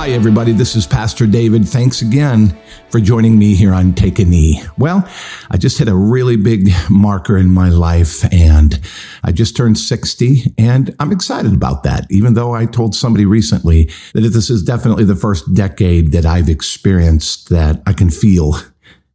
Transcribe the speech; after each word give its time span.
Hi, 0.00 0.12
everybody. 0.12 0.52
This 0.52 0.76
is 0.76 0.86
Pastor 0.86 1.26
David. 1.26 1.68
Thanks 1.68 2.00
again 2.00 2.58
for 2.88 3.00
joining 3.00 3.38
me 3.38 3.54
here 3.54 3.74
on 3.74 3.92
Take 3.92 4.18
a 4.18 4.24
Knee. 4.24 4.62
Well, 4.78 5.06
I 5.50 5.58
just 5.58 5.78
hit 5.78 5.88
a 5.88 5.94
really 5.94 6.36
big 6.36 6.70
marker 6.88 7.36
in 7.36 7.50
my 7.50 7.68
life 7.68 8.24
and 8.32 8.80
I 9.22 9.32
just 9.32 9.58
turned 9.58 9.76
60 9.76 10.54
and 10.56 10.96
I'm 10.98 11.12
excited 11.12 11.52
about 11.52 11.82
that, 11.82 12.06
even 12.08 12.32
though 12.32 12.54
I 12.54 12.64
told 12.64 12.94
somebody 12.94 13.26
recently 13.26 13.90
that 14.14 14.22
this 14.22 14.48
is 14.48 14.62
definitely 14.62 15.04
the 15.04 15.14
first 15.14 15.52
decade 15.52 16.12
that 16.12 16.24
I've 16.24 16.48
experienced 16.48 17.50
that 17.50 17.82
I 17.84 17.92
can 17.92 18.08
feel 18.08 18.54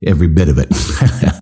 every 0.05 0.27
bit 0.27 0.49
of 0.49 0.59
it. 0.59 0.71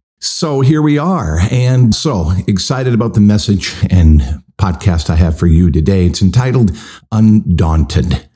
so 0.21 0.61
here 0.61 0.81
we 0.81 0.97
are. 0.97 1.39
And 1.51 1.93
so 1.93 2.31
excited 2.47 2.93
about 2.93 3.13
the 3.13 3.19
message 3.19 3.75
and 3.89 4.21
podcast 4.57 5.09
I 5.09 5.17
have 5.17 5.37
for 5.37 5.47
you 5.47 5.69
today. 5.69 6.05
It's 6.05 6.21
entitled 6.21 6.71
Undaunted. 7.11 8.29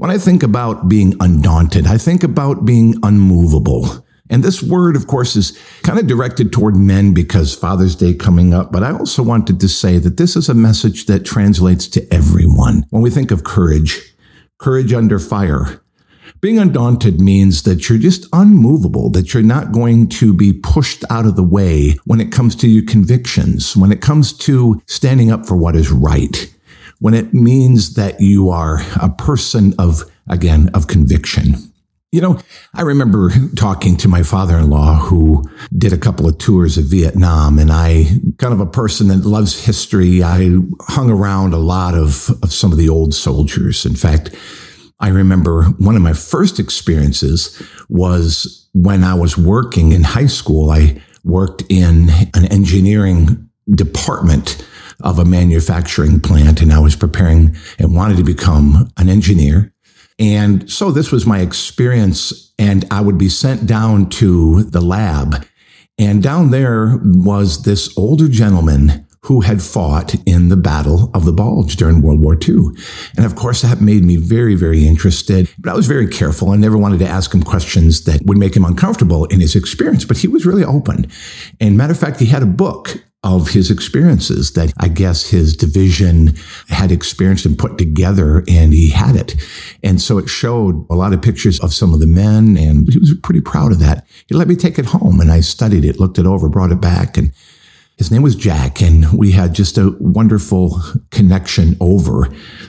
When 0.00 0.10
I 0.10 0.16
think 0.16 0.42
about 0.42 0.88
being 0.88 1.14
undaunted, 1.20 1.86
I 1.86 1.98
think 1.98 2.22
about 2.22 2.64
being 2.64 2.94
unmovable. 3.02 4.02
And 4.30 4.42
this 4.42 4.62
word, 4.62 4.96
of 4.96 5.06
course, 5.06 5.36
is 5.36 5.58
kind 5.82 5.98
of 5.98 6.06
directed 6.06 6.52
toward 6.54 6.74
men 6.74 7.12
because 7.12 7.54
Father's 7.54 7.96
Day 7.96 8.14
coming 8.14 8.54
up. 8.54 8.72
But 8.72 8.82
I 8.82 8.92
also 8.92 9.22
wanted 9.22 9.60
to 9.60 9.68
say 9.68 9.98
that 9.98 10.16
this 10.16 10.36
is 10.36 10.48
a 10.48 10.54
message 10.54 11.04
that 11.04 11.26
translates 11.26 11.86
to 11.88 12.14
everyone. 12.14 12.86
When 12.88 13.02
we 13.02 13.10
think 13.10 13.30
of 13.30 13.44
courage, 13.44 14.00
courage 14.56 14.94
under 14.94 15.18
fire, 15.18 15.82
being 16.40 16.58
undaunted 16.58 17.20
means 17.20 17.64
that 17.64 17.90
you're 17.90 17.98
just 17.98 18.26
unmovable, 18.32 19.10
that 19.10 19.34
you're 19.34 19.42
not 19.42 19.70
going 19.70 20.08
to 20.08 20.32
be 20.32 20.54
pushed 20.54 21.04
out 21.10 21.26
of 21.26 21.36
the 21.36 21.42
way 21.42 21.98
when 22.06 22.22
it 22.22 22.32
comes 22.32 22.56
to 22.56 22.68
your 22.68 22.86
convictions, 22.86 23.76
when 23.76 23.92
it 23.92 24.00
comes 24.00 24.32
to 24.32 24.80
standing 24.86 25.30
up 25.30 25.44
for 25.44 25.58
what 25.58 25.76
is 25.76 25.90
right 25.90 26.50
when 27.00 27.14
it 27.14 27.34
means 27.34 27.94
that 27.94 28.20
you 28.20 28.50
are 28.50 28.80
a 29.00 29.08
person 29.08 29.74
of, 29.78 30.04
again, 30.28 30.70
of 30.74 30.86
conviction. 30.86 31.56
You 32.12 32.20
know, 32.20 32.40
I 32.74 32.82
remember 32.82 33.30
talking 33.54 33.96
to 33.98 34.08
my 34.08 34.22
father 34.22 34.58
in 34.58 34.68
law 34.68 34.96
who 34.96 35.44
did 35.76 35.92
a 35.92 35.98
couple 35.98 36.28
of 36.28 36.38
tours 36.38 36.76
of 36.76 36.86
Vietnam, 36.86 37.58
and 37.58 37.70
I, 37.70 38.06
kind 38.38 38.52
of 38.52 38.60
a 38.60 38.66
person 38.66 39.08
that 39.08 39.24
loves 39.24 39.64
history, 39.64 40.22
I 40.22 40.56
hung 40.82 41.08
around 41.08 41.54
a 41.54 41.58
lot 41.58 41.94
of, 41.94 42.28
of 42.42 42.52
some 42.52 42.72
of 42.72 42.78
the 42.78 42.88
old 42.88 43.14
soldiers. 43.14 43.86
In 43.86 43.94
fact, 43.94 44.34
I 44.98 45.08
remember 45.08 45.64
one 45.78 45.96
of 45.96 46.02
my 46.02 46.12
first 46.12 46.58
experiences 46.58 47.62
was 47.88 48.68
when 48.74 49.04
I 49.04 49.14
was 49.14 49.38
working 49.38 49.92
in 49.92 50.02
high 50.02 50.26
school. 50.26 50.70
I 50.70 51.00
worked 51.24 51.62
in 51.70 52.10
an 52.34 52.46
engineering 52.46 53.48
department 53.70 54.66
of 55.02 55.18
a 55.18 55.24
manufacturing 55.24 56.20
plant 56.20 56.60
and 56.60 56.72
I 56.72 56.78
was 56.78 56.96
preparing 56.96 57.56
and 57.78 57.94
wanted 57.94 58.16
to 58.18 58.24
become 58.24 58.90
an 58.96 59.08
engineer. 59.08 59.72
And 60.18 60.70
so 60.70 60.90
this 60.90 61.10
was 61.10 61.26
my 61.26 61.40
experience 61.40 62.52
and 62.58 62.84
I 62.90 63.00
would 63.00 63.16
be 63.16 63.28
sent 63.28 63.66
down 63.66 64.10
to 64.10 64.64
the 64.64 64.82
lab. 64.82 65.46
And 65.98 66.22
down 66.22 66.50
there 66.50 66.98
was 67.02 67.62
this 67.62 67.96
older 67.96 68.28
gentleman 68.28 69.06
who 69.24 69.42
had 69.42 69.62
fought 69.62 70.14
in 70.26 70.48
the 70.48 70.56
Battle 70.56 71.10
of 71.12 71.24
the 71.24 71.32
Bulge 71.32 71.76
during 71.76 72.00
World 72.00 72.20
War 72.20 72.36
II. 72.36 72.70
And 73.16 73.26
of 73.26 73.36
course, 73.36 73.62
that 73.62 73.80
made 73.80 74.02
me 74.02 74.16
very, 74.16 74.54
very 74.54 74.86
interested. 74.86 75.48
But 75.58 75.70
I 75.70 75.76
was 75.76 75.86
very 75.86 76.08
careful. 76.08 76.50
I 76.50 76.56
never 76.56 76.78
wanted 76.78 77.00
to 77.00 77.08
ask 77.08 77.34
him 77.34 77.42
questions 77.42 78.04
that 78.04 78.24
would 78.24 78.38
make 78.38 78.56
him 78.56 78.64
uncomfortable 78.64 79.26
in 79.26 79.40
his 79.40 79.54
experience, 79.54 80.06
but 80.06 80.16
he 80.16 80.28
was 80.28 80.46
really 80.46 80.64
open. 80.64 81.06
And 81.60 81.76
matter 81.76 81.92
of 81.92 81.98
fact, 81.98 82.18
he 82.18 82.26
had 82.26 82.42
a 82.42 82.46
book 82.46 82.96
of 83.22 83.50
his 83.50 83.70
experiences 83.70 84.52
that 84.54 84.72
I 84.80 84.88
guess 84.88 85.28
his 85.28 85.54
division 85.54 86.34
had 86.68 86.90
experienced 86.90 87.44
and 87.44 87.58
put 87.58 87.76
together 87.76 88.42
and 88.48 88.72
he 88.72 88.90
had 88.90 89.14
it. 89.14 89.36
And 89.82 90.00
so 90.00 90.16
it 90.16 90.28
showed 90.28 90.86
a 90.88 90.94
lot 90.94 91.12
of 91.12 91.20
pictures 91.20 91.60
of 91.60 91.74
some 91.74 91.92
of 91.92 92.00
the 92.00 92.06
men 92.06 92.56
and 92.56 92.90
he 92.90 92.98
was 92.98 93.14
pretty 93.22 93.42
proud 93.42 93.72
of 93.72 93.78
that. 93.80 94.06
He 94.26 94.34
let 94.34 94.48
me 94.48 94.56
take 94.56 94.78
it 94.78 94.86
home 94.86 95.20
and 95.20 95.30
I 95.30 95.40
studied 95.40 95.84
it, 95.84 96.00
looked 96.00 96.18
it 96.18 96.26
over, 96.26 96.48
brought 96.48 96.72
it 96.72 96.80
back 96.80 97.18
and 97.18 97.32
his 97.98 98.10
name 98.10 98.22
was 98.22 98.34
Jack 98.34 98.80
and 98.80 99.12
we 99.12 99.32
had 99.32 99.52
just 99.52 99.76
a 99.76 99.94
wonderful 100.00 100.80
connection 101.10 101.76
over 101.78 102.28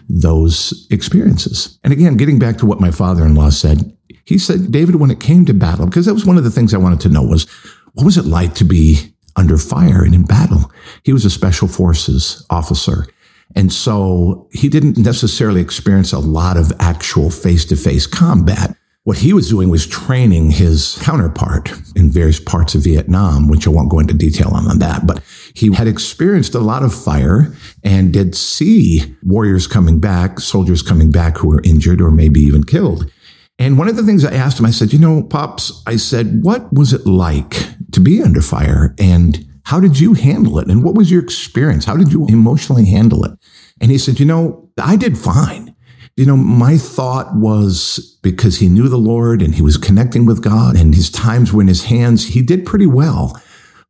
those 0.10 0.86
experiences. 0.92 1.80
And 1.86 1.94
again, 1.94 2.18
getting 2.18 2.40
back 2.40 2.58
to 2.58 2.66
what 2.66 2.82
my 2.82 2.92
father-in-law 2.92 3.52
said, 3.52 3.96
he 4.26 4.38
said, 4.38 4.74
David, 4.74 4.96
when 4.96 5.12
it 5.12 5.22
came 5.22 5.46
to 5.46 5.54
battle, 5.54 5.86
because 5.86 6.06
that 6.06 6.14
was 6.14 6.26
one 6.26 6.38
of 6.38 6.44
the 6.44 6.52
things 6.52 6.74
I 6.74 6.78
wanted 6.78 7.00
to 7.02 7.10
know 7.10 7.24
was, 7.24 7.46
what 7.94 8.06
was 8.06 8.18
it 8.18 8.26
like 8.26 8.56
to 8.56 8.66
be 8.66 9.14
under 9.42 9.58
fire 9.58 10.04
and 10.04 10.16
in 10.16 10.24
battle. 10.24 10.72
He 11.04 11.12
was 11.12 11.26
a 11.26 11.30
special 11.30 11.68
forces 11.68 12.46
officer. 12.50 13.08
And 13.56 13.74
so 13.74 14.48
he 14.54 14.70
didn't 14.70 14.98
necessarily 14.98 15.60
experience 15.60 16.14
a 16.14 16.20
lot 16.20 16.56
of 16.56 16.72
actual 16.80 17.30
face 17.30 17.66
to 17.66 17.76
face 17.76 18.08
combat. 18.08 18.78
What 19.04 19.18
he 19.18 19.34
was 19.34 19.50
doing 19.50 19.70
was 19.70 19.88
training 19.88 20.52
his 20.52 20.98
counterpart 21.02 21.72
in 21.96 22.12
various 22.12 22.40
parts 22.40 22.76
of 22.76 22.84
Vietnam, 22.84 23.48
which 23.48 23.66
I 23.66 23.72
won't 23.72 23.90
go 23.90 23.98
into 23.98 24.14
detail 24.14 24.52
on, 24.54 24.68
on 24.68 24.78
that, 24.78 25.08
but 25.08 25.24
he 25.56 25.74
had 25.74 25.88
experienced 25.88 26.54
a 26.54 26.60
lot 26.60 26.84
of 26.84 26.94
fire 26.94 27.52
and 27.84 28.14
did 28.14 28.36
see 28.36 29.18
warriors 29.24 29.66
coming 29.66 30.00
back, 30.00 30.40
soldiers 30.40 30.84
coming 30.84 31.10
back 31.10 31.38
who 31.38 31.48
were 31.48 31.64
injured 31.64 32.00
or 32.00 32.12
maybe 32.12 32.40
even 32.42 32.64
killed. 32.64 33.12
And 33.58 33.78
one 33.78 33.88
of 33.88 33.96
the 33.96 34.04
things 34.04 34.24
I 34.24 34.34
asked 34.34 34.60
him, 34.60 34.66
I 34.68 34.72
said, 34.72 34.94
you 34.94 35.00
know, 35.00 35.24
Pops, 35.24 35.84
I 35.88 35.96
said, 35.96 36.44
what 36.44 36.72
was 36.72 36.94
it 36.94 37.06
like 37.06 37.56
to 37.92 38.00
be 38.00 38.22
under 38.22 38.42
fire 38.42 38.96
and 39.00 39.48
how 39.66 39.80
did 39.80 40.00
you 40.00 40.14
handle 40.14 40.60
it? 40.60 40.68
And 40.68 40.84
what 40.84 40.96
was 40.96 41.12
your 41.12 41.22
experience? 41.22 41.86
How 41.86 41.96
did 41.96 42.12
you 42.12 42.26
emotionally 42.28 42.90
handle 42.90 43.24
it? 43.24 43.32
And 43.80 43.92
he 43.92 43.98
said, 43.98 44.20
you 44.20 44.26
know, 44.26 44.70
I 44.82 44.96
did 44.96 45.18
fine. 45.18 45.76
You 46.18 46.26
know, 46.26 46.36
my 46.36 46.78
thought 46.78 47.36
was 47.36 48.20
because 48.22 48.58
he 48.58 48.68
knew 48.68 48.90
the 48.90 48.98
Lord 48.98 49.42
and 49.42 49.56
he 49.56 49.62
was 49.62 49.78
connecting 49.78 50.26
with 50.26 50.44
God 50.44 50.76
and 50.76 50.94
his 50.94 51.10
times 51.10 51.54
were 51.54 51.62
in 51.62 51.68
his 51.68 51.86
hands, 51.86 52.30
he 52.30 52.42
did 52.42 52.66
pretty 52.66 52.86
well. 52.86 53.42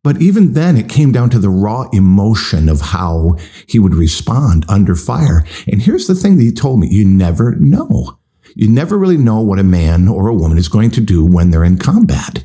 But 0.03 0.21
even 0.21 0.53
then, 0.53 0.77
it 0.77 0.89
came 0.89 1.11
down 1.11 1.29
to 1.31 1.39
the 1.39 1.49
raw 1.49 1.87
emotion 1.93 2.69
of 2.69 2.81
how 2.81 3.37
he 3.67 3.77
would 3.77 3.93
respond 3.93 4.65
under 4.67 4.95
fire. 4.95 5.45
And 5.67 5.81
here's 5.81 6.07
the 6.07 6.15
thing 6.15 6.37
that 6.37 6.43
he 6.43 6.51
told 6.51 6.79
me 6.79 6.87
you 6.89 7.05
never 7.05 7.55
know. 7.55 8.17
You 8.55 8.67
never 8.67 8.97
really 8.97 9.17
know 9.17 9.41
what 9.41 9.59
a 9.59 9.63
man 9.63 10.07
or 10.07 10.27
a 10.27 10.33
woman 10.33 10.57
is 10.57 10.67
going 10.67 10.91
to 10.91 11.01
do 11.01 11.25
when 11.25 11.51
they're 11.51 11.63
in 11.63 11.77
combat. 11.77 12.43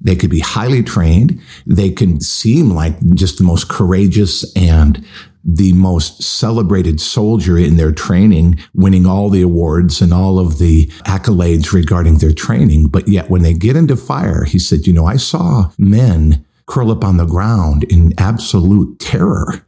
They 0.00 0.16
could 0.16 0.30
be 0.30 0.40
highly 0.40 0.82
trained. 0.82 1.40
They 1.66 1.90
can 1.90 2.20
seem 2.20 2.70
like 2.70 2.98
just 3.14 3.38
the 3.38 3.44
most 3.44 3.68
courageous 3.68 4.44
and 4.56 5.04
the 5.48 5.72
most 5.74 6.22
celebrated 6.22 7.00
soldier 7.00 7.56
in 7.56 7.76
their 7.76 7.92
training, 7.92 8.58
winning 8.74 9.06
all 9.06 9.30
the 9.30 9.42
awards 9.42 10.00
and 10.00 10.12
all 10.12 10.40
of 10.40 10.58
the 10.58 10.86
accolades 11.06 11.72
regarding 11.72 12.18
their 12.18 12.32
training. 12.32 12.88
But 12.88 13.06
yet 13.06 13.30
when 13.30 13.42
they 13.42 13.54
get 13.54 13.76
into 13.76 13.96
fire, 13.96 14.44
he 14.44 14.58
said, 14.58 14.88
you 14.88 14.92
know, 14.92 15.06
I 15.06 15.16
saw 15.16 15.70
men 15.78 16.44
curl 16.66 16.90
up 16.90 17.04
on 17.04 17.16
the 17.16 17.26
ground 17.26 17.84
in 17.84 18.12
absolute 18.18 18.98
terror 18.98 19.64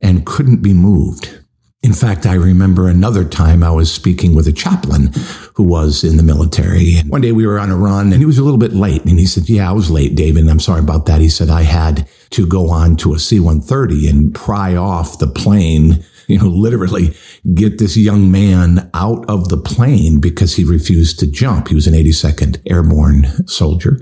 and 0.00 0.24
couldn't 0.24 0.62
be 0.62 0.72
moved. 0.72 1.39
In 1.82 1.94
fact, 1.94 2.26
I 2.26 2.34
remember 2.34 2.88
another 2.88 3.24
time 3.24 3.62
I 3.62 3.70
was 3.70 3.90
speaking 3.90 4.34
with 4.34 4.46
a 4.46 4.52
chaplain 4.52 5.10
who 5.54 5.62
was 5.62 6.04
in 6.04 6.18
the 6.18 6.22
military. 6.22 6.96
And 6.96 7.08
one 7.08 7.22
day 7.22 7.32
we 7.32 7.46
were 7.46 7.58
on 7.58 7.70
a 7.70 7.76
run 7.76 8.12
and 8.12 8.20
he 8.20 8.26
was 8.26 8.36
a 8.36 8.44
little 8.44 8.58
bit 8.58 8.74
late. 8.74 9.02
And 9.06 9.18
he 9.18 9.24
said, 9.24 9.48
Yeah, 9.48 9.70
I 9.70 9.72
was 9.72 9.90
late, 9.90 10.14
David. 10.14 10.46
I'm 10.46 10.60
sorry 10.60 10.80
about 10.80 11.06
that. 11.06 11.22
He 11.22 11.30
said, 11.30 11.48
I 11.48 11.62
had 11.62 12.06
to 12.30 12.46
go 12.46 12.68
on 12.68 12.96
to 12.96 13.14
a 13.14 13.18
C 13.18 13.40
130 13.40 14.08
and 14.10 14.34
pry 14.34 14.76
off 14.76 15.20
the 15.20 15.26
plane, 15.26 16.04
you 16.28 16.38
know, 16.38 16.48
literally 16.48 17.16
get 17.54 17.78
this 17.78 17.96
young 17.96 18.30
man 18.30 18.90
out 18.92 19.24
of 19.30 19.48
the 19.48 19.56
plane 19.56 20.20
because 20.20 20.56
he 20.56 20.64
refused 20.64 21.18
to 21.20 21.26
jump. 21.26 21.68
He 21.68 21.74
was 21.74 21.86
an 21.86 21.94
82nd 21.94 22.60
Airborne 22.66 23.24
soldier. 23.48 23.98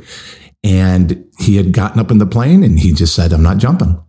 And 0.65 1.25
he 1.39 1.57
had 1.57 1.73
gotten 1.73 2.01
up 2.01 2.11
in 2.11 2.19
the 2.19 2.27
plane 2.27 2.65
and 2.65 2.81
he 2.81 2.93
just 2.93 3.15
said, 3.15 3.33
I'm 3.33 3.45
not 3.45 3.59
jumping. 3.59 4.03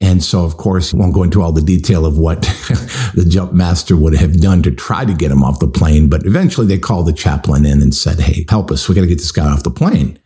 And 0.00 0.22
so, 0.22 0.44
of 0.44 0.56
course, 0.56 0.94
won't 0.94 1.14
go 1.14 1.22
into 1.22 1.42
all 1.42 1.52
the 1.52 1.60
detail 1.60 2.06
of 2.06 2.18
what 2.18 2.42
the 3.14 3.26
jump 3.28 3.52
master 3.52 3.96
would 3.96 4.14
have 4.14 4.40
done 4.40 4.62
to 4.62 4.70
try 4.70 5.04
to 5.04 5.14
get 5.14 5.30
him 5.30 5.42
off 5.42 5.58
the 5.58 5.68
plane. 5.68 6.08
But 6.08 6.26
eventually 6.26 6.66
they 6.66 6.78
called 6.78 7.06
the 7.06 7.12
chaplain 7.12 7.66
in 7.66 7.82
and 7.82 7.94
said, 7.94 8.20
Hey, 8.20 8.44
help 8.48 8.70
us. 8.70 8.88
We 8.88 8.94
got 8.94 9.02
to 9.02 9.06
get 9.06 9.18
this 9.18 9.32
guy 9.32 9.48
off 9.48 9.62
the 9.62 9.70
plane. 9.70 10.18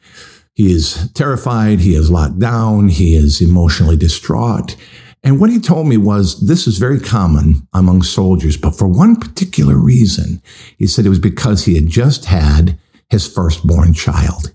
He 0.55 0.73
is 0.73 1.11
terrified. 1.13 1.81
He 1.81 1.95
is 1.95 2.11
locked 2.11 2.39
down. 2.39 2.89
He 2.89 3.15
is 3.15 3.41
emotionally 3.41 3.97
distraught. 3.97 4.77
And 5.25 5.41
what 5.41 5.51
he 5.51 5.61
told 5.61 5.87
me 5.87 5.97
was 5.97 6.47
this 6.47 6.67
is 6.67 6.79
very 6.79 6.99
common 6.99 7.67
among 7.73 8.03
soldiers, 8.03 8.57
but 8.57 8.77
for 8.77 8.89
one 8.89 9.17
particular 9.17 9.77
reason, 9.77 10.43
he 10.79 10.87
said 10.87 11.07
it 11.07 11.11
was 11.11 11.21
because 11.21 11.65
he 11.65 11.77
had 11.77 11.87
just 11.87 12.25
had 12.25 12.79
his 13.09 13.33
firstborn 13.33 13.95
child 13.95 14.53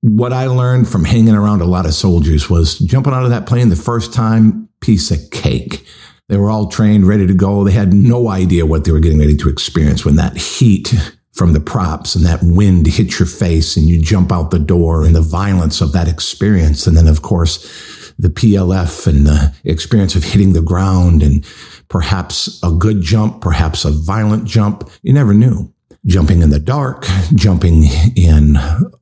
what 0.00 0.32
I 0.32 0.46
learned 0.46 0.88
from 0.88 1.04
hanging 1.04 1.34
around 1.34 1.60
a 1.60 1.66
lot 1.66 1.86
of 1.86 1.94
soldiers 1.94 2.48
was 2.48 2.78
jumping 2.78 3.12
out 3.12 3.24
of 3.24 3.30
that 3.30 3.46
plane 3.46 3.68
the 3.68 3.76
first 3.76 4.12
time, 4.12 4.68
piece 4.80 5.10
of 5.10 5.30
cake. 5.30 5.84
They 6.28 6.36
were 6.36 6.50
all 6.50 6.68
trained, 6.68 7.06
ready 7.06 7.26
to 7.26 7.34
go. 7.34 7.64
They 7.64 7.72
had 7.72 7.92
no 7.92 8.28
idea 8.28 8.66
what 8.66 8.84
they 8.84 8.92
were 8.92 9.00
getting 9.00 9.18
ready 9.18 9.36
to 9.36 9.48
experience 9.48 10.04
when 10.04 10.16
that 10.16 10.36
heat 10.36 10.94
from 11.32 11.52
the 11.52 11.60
props 11.60 12.14
and 12.14 12.24
that 12.26 12.40
wind 12.42 12.86
hit 12.86 13.18
your 13.18 13.26
face 13.26 13.76
and 13.76 13.88
you 13.88 14.00
jump 14.00 14.30
out 14.30 14.50
the 14.50 14.58
door 14.58 15.04
and 15.04 15.14
the 15.14 15.22
violence 15.22 15.80
of 15.80 15.92
that 15.92 16.08
experience. 16.08 16.86
And 16.86 16.96
then, 16.96 17.06
of 17.06 17.22
course, 17.22 18.12
the 18.18 18.28
PLF 18.28 19.06
and 19.06 19.26
the 19.26 19.54
experience 19.64 20.16
of 20.16 20.24
hitting 20.24 20.52
the 20.52 20.60
ground 20.60 21.22
and 21.22 21.46
perhaps 21.88 22.60
a 22.62 22.70
good 22.72 23.00
jump, 23.00 23.40
perhaps 23.40 23.84
a 23.84 23.90
violent 23.90 24.44
jump. 24.44 24.90
You 25.02 25.12
never 25.12 25.32
knew. 25.32 25.72
Jumping 26.08 26.40
in 26.40 26.48
the 26.48 26.58
dark, 26.58 27.04
jumping 27.34 27.84
in 28.16 28.56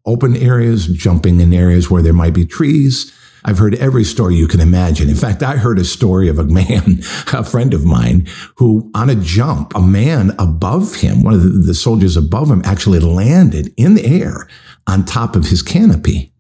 open 0.05 0.37
areas, 0.37 0.89
jumping 0.89 1.41
in 1.41 1.55
areas 1.55 1.89
where 1.89 2.03
there 2.03 2.13
might 2.13 2.35
be 2.35 2.45
trees. 2.45 3.13
I've 3.45 3.59
heard 3.59 3.77
every 3.77 4.03
story 4.03 4.35
you 4.35 4.49
can 4.49 4.59
imagine. 4.59 5.09
In 5.09 5.15
fact, 5.15 5.41
I 5.41 5.57
heard 5.57 5.79
a 5.79 5.85
story 5.85 6.29
of 6.29 6.41
a 6.41 6.45
man, 6.61 7.01
a 7.33 7.45
friend 7.45 7.73
of 7.75 7.85
mine, 7.85 8.27
who 8.57 8.91
on 8.93 9.09
a 9.09 9.15
jump, 9.15 9.73
a 9.77 9.81
man 9.81 10.35
above 10.41 10.97
him, 10.97 11.23
one 11.23 11.35
of 11.35 11.67
the, 11.67 11.75
soldiers 11.75 12.17
above 12.17 12.51
him 12.51 12.61
actually 12.65 12.99
landed 12.99 13.73
in 13.77 13.95
the 13.95 14.05
air 14.05 14.49
on 14.89 15.05
top 15.05 15.37
of 15.37 15.47
his 15.47 15.63
canopy. 15.63 16.33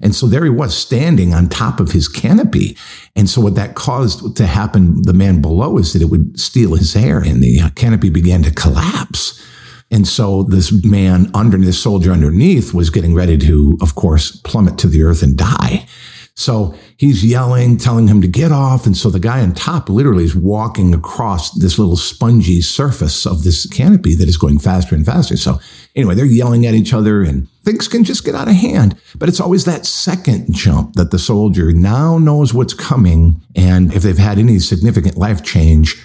And 0.00 0.14
so 0.14 0.26
there 0.26 0.44
he 0.44 0.50
was 0.50 0.74
standing 0.74 1.34
on 1.34 1.50
top 1.50 1.80
of 1.80 1.92
his 1.92 2.08
canopy. 2.08 2.78
And 3.14 3.28
so 3.28 3.42
what 3.42 3.56
that 3.56 3.74
caused 3.74 4.36
to 4.38 4.46
happen, 4.46 5.02
the 5.02 5.12
man 5.12 5.42
below, 5.42 5.76
is 5.76 5.92
that 5.92 6.00
it 6.00 6.06
would 6.06 6.40
steal 6.40 6.76
his 6.76 6.96
air 6.96 7.18
and 7.18 7.42
the 7.42 7.60
canopy 7.74 8.08
began 8.08 8.42
to 8.42 8.50
collapse. 8.50 9.38
And 9.94 10.08
so 10.08 10.42
this 10.42 10.72
man 10.84 11.30
under 11.34 11.56
this 11.56 11.80
soldier 11.80 12.10
underneath 12.10 12.74
was 12.74 12.90
getting 12.90 13.14
ready 13.14 13.38
to, 13.38 13.78
of 13.80 13.94
course, 13.94 14.34
plummet 14.34 14.76
to 14.78 14.88
the 14.88 15.04
earth 15.04 15.22
and 15.22 15.36
die. 15.36 15.86
So 16.34 16.74
he's 16.96 17.24
yelling, 17.24 17.76
telling 17.76 18.08
him 18.08 18.20
to 18.20 18.26
get 18.26 18.50
off. 18.50 18.86
And 18.86 18.96
so 18.96 19.08
the 19.08 19.20
guy 19.20 19.40
on 19.40 19.54
top 19.54 19.88
literally 19.88 20.24
is 20.24 20.34
walking 20.34 20.92
across 20.94 21.52
this 21.52 21.78
little 21.78 21.96
spongy 21.96 22.60
surface 22.60 23.24
of 23.24 23.44
this 23.44 23.66
canopy 23.66 24.16
that 24.16 24.28
is 24.28 24.36
going 24.36 24.58
faster 24.58 24.96
and 24.96 25.06
faster. 25.06 25.36
So 25.36 25.60
anyway, 25.94 26.16
they're 26.16 26.24
yelling 26.24 26.66
at 26.66 26.74
each 26.74 26.92
other 26.92 27.22
and 27.22 27.48
things 27.62 27.86
can 27.86 28.02
just 28.02 28.24
get 28.24 28.34
out 28.34 28.48
of 28.48 28.56
hand. 28.56 28.96
But 29.16 29.28
it's 29.28 29.40
always 29.40 29.64
that 29.66 29.86
second 29.86 30.52
jump 30.52 30.94
that 30.94 31.12
the 31.12 31.20
soldier 31.20 31.72
now 31.72 32.18
knows 32.18 32.52
what's 32.52 32.74
coming. 32.74 33.40
And 33.54 33.94
if 33.94 34.02
they've 34.02 34.18
had 34.18 34.40
any 34.40 34.58
significant 34.58 35.16
life 35.16 35.44
change, 35.44 36.02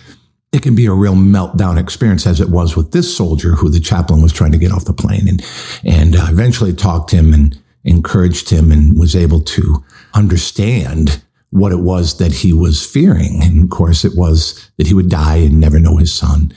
it 0.51 0.63
can 0.63 0.75
be 0.75 0.87
a 0.87 0.93
real 0.93 1.13
meltdown 1.13 1.79
experience 1.79 2.25
as 2.25 2.41
it 2.41 2.49
was 2.49 2.75
with 2.75 2.91
this 2.91 3.15
soldier 3.15 3.51
who 3.51 3.69
the 3.69 3.79
chaplain 3.79 4.21
was 4.21 4.33
trying 4.33 4.51
to 4.51 4.57
get 4.57 4.71
off 4.71 4.85
the 4.85 4.93
plane 4.93 5.27
and, 5.27 5.45
and 5.85 6.15
uh, 6.15 6.25
eventually 6.29 6.73
talked 6.73 7.09
to 7.09 7.17
him 7.17 7.33
and 7.33 7.59
encouraged 7.83 8.49
him 8.49 8.71
and 8.71 8.99
was 8.99 9.15
able 9.15 9.41
to 9.41 9.83
understand 10.13 11.21
what 11.51 11.71
it 11.71 11.79
was 11.79 12.17
that 12.17 12.31
he 12.31 12.53
was 12.53 12.85
fearing. 12.85 13.41
And 13.43 13.63
of 13.63 13.69
course, 13.69 14.03
it 14.03 14.13
was 14.15 14.71
that 14.77 14.87
he 14.87 14.93
would 14.93 15.09
die 15.09 15.37
and 15.37 15.59
never 15.59 15.79
know 15.79 15.97
his 15.97 16.13
son. 16.13 16.51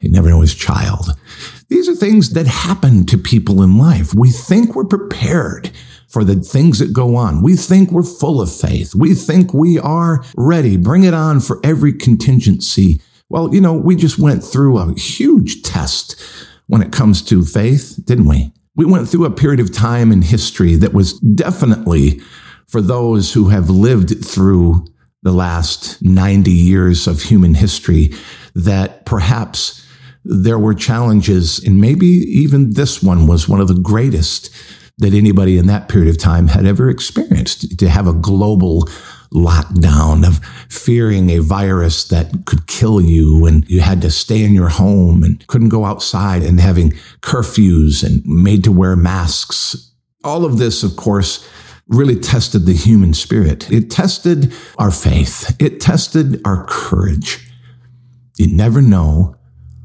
He'd 0.00 0.12
never 0.12 0.30
know 0.30 0.40
his 0.40 0.54
child. 0.54 1.10
These 1.68 1.88
are 1.88 1.94
things 1.94 2.30
that 2.30 2.46
happen 2.46 3.06
to 3.06 3.16
people 3.16 3.62
in 3.62 3.78
life. 3.78 4.14
We 4.14 4.30
think 4.30 4.74
we're 4.74 4.84
prepared 4.84 5.70
for 6.08 6.24
the 6.24 6.36
things 6.36 6.78
that 6.80 6.92
go 6.92 7.16
on. 7.16 7.42
We 7.42 7.56
think 7.56 7.90
we're 7.90 8.02
full 8.02 8.40
of 8.40 8.54
faith. 8.54 8.94
We 8.94 9.14
think 9.14 9.54
we 9.54 9.78
are 9.78 10.22
ready. 10.36 10.76
Bring 10.76 11.04
it 11.04 11.14
on 11.14 11.40
for 11.40 11.60
every 11.64 11.92
contingency. 11.92 13.00
Well, 13.32 13.54
you 13.54 13.62
know, 13.62 13.72
we 13.72 13.96
just 13.96 14.18
went 14.18 14.44
through 14.44 14.76
a 14.76 14.92
huge 14.92 15.62
test 15.62 16.22
when 16.66 16.82
it 16.82 16.92
comes 16.92 17.22
to 17.22 17.46
faith, 17.46 17.98
didn't 18.04 18.28
we? 18.28 18.52
We 18.76 18.84
went 18.84 19.08
through 19.08 19.24
a 19.24 19.30
period 19.30 19.58
of 19.58 19.72
time 19.72 20.12
in 20.12 20.20
history 20.20 20.76
that 20.76 20.92
was 20.92 21.18
definitely 21.20 22.20
for 22.68 22.82
those 22.82 23.32
who 23.32 23.48
have 23.48 23.70
lived 23.70 24.22
through 24.22 24.84
the 25.22 25.32
last 25.32 26.02
90 26.02 26.50
years 26.50 27.06
of 27.06 27.22
human 27.22 27.54
history 27.54 28.12
that 28.54 29.06
perhaps 29.06 29.82
there 30.26 30.58
were 30.58 30.74
challenges 30.74 31.58
and 31.58 31.80
maybe 31.80 32.06
even 32.06 32.74
this 32.74 33.02
one 33.02 33.26
was 33.26 33.48
one 33.48 33.62
of 33.62 33.68
the 33.68 33.80
greatest 33.80 34.50
that 34.98 35.14
anybody 35.14 35.56
in 35.56 35.68
that 35.68 35.88
period 35.88 36.10
of 36.10 36.18
time 36.18 36.48
had 36.48 36.66
ever 36.66 36.90
experienced 36.90 37.78
to 37.78 37.88
have 37.88 38.06
a 38.06 38.12
global 38.12 38.86
lockdown 39.32 40.26
of 40.26 40.44
fearing 40.68 41.30
a 41.30 41.38
virus 41.38 42.04
that 42.08 42.44
could 42.44 42.66
kill 42.66 43.00
you 43.00 43.46
and 43.46 43.68
you 43.68 43.80
had 43.80 44.02
to 44.02 44.10
stay 44.10 44.44
in 44.44 44.52
your 44.54 44.68
home 44.68 45.22
and 45.22 45.46
couldn't 45.46 45.70
go 45.70 45.84
outside 45.84 46.42
and 46.42 46.60
having 46.60 46.92
curfews 47.20 48.04
and 48.04 48.24
made 48.26 48.64
to 48.64 48.72
wear 48.72 48.96
masks. 48.96 49.92
All 50.24 50.44
of 50.44 50.58
this, 50.58 50.82
of 50.82 50.96
course, 50.96 51.48
really 51.88 52.16
tested 52.16 52.66
the 52.66 52.74
human 52.74 53.14
spirit. 53.14 53.70
It 53.70 53.90
tested 53.90 54.52
our 54.78 54.90
faith. 54.90 55.56
It 55.60 55.80
tested 55.80 56.40
our 56.44 56.64
courage. 56.66 57.48
You 58.38 58.54
never 58.54 58.80
know 58.80 59.36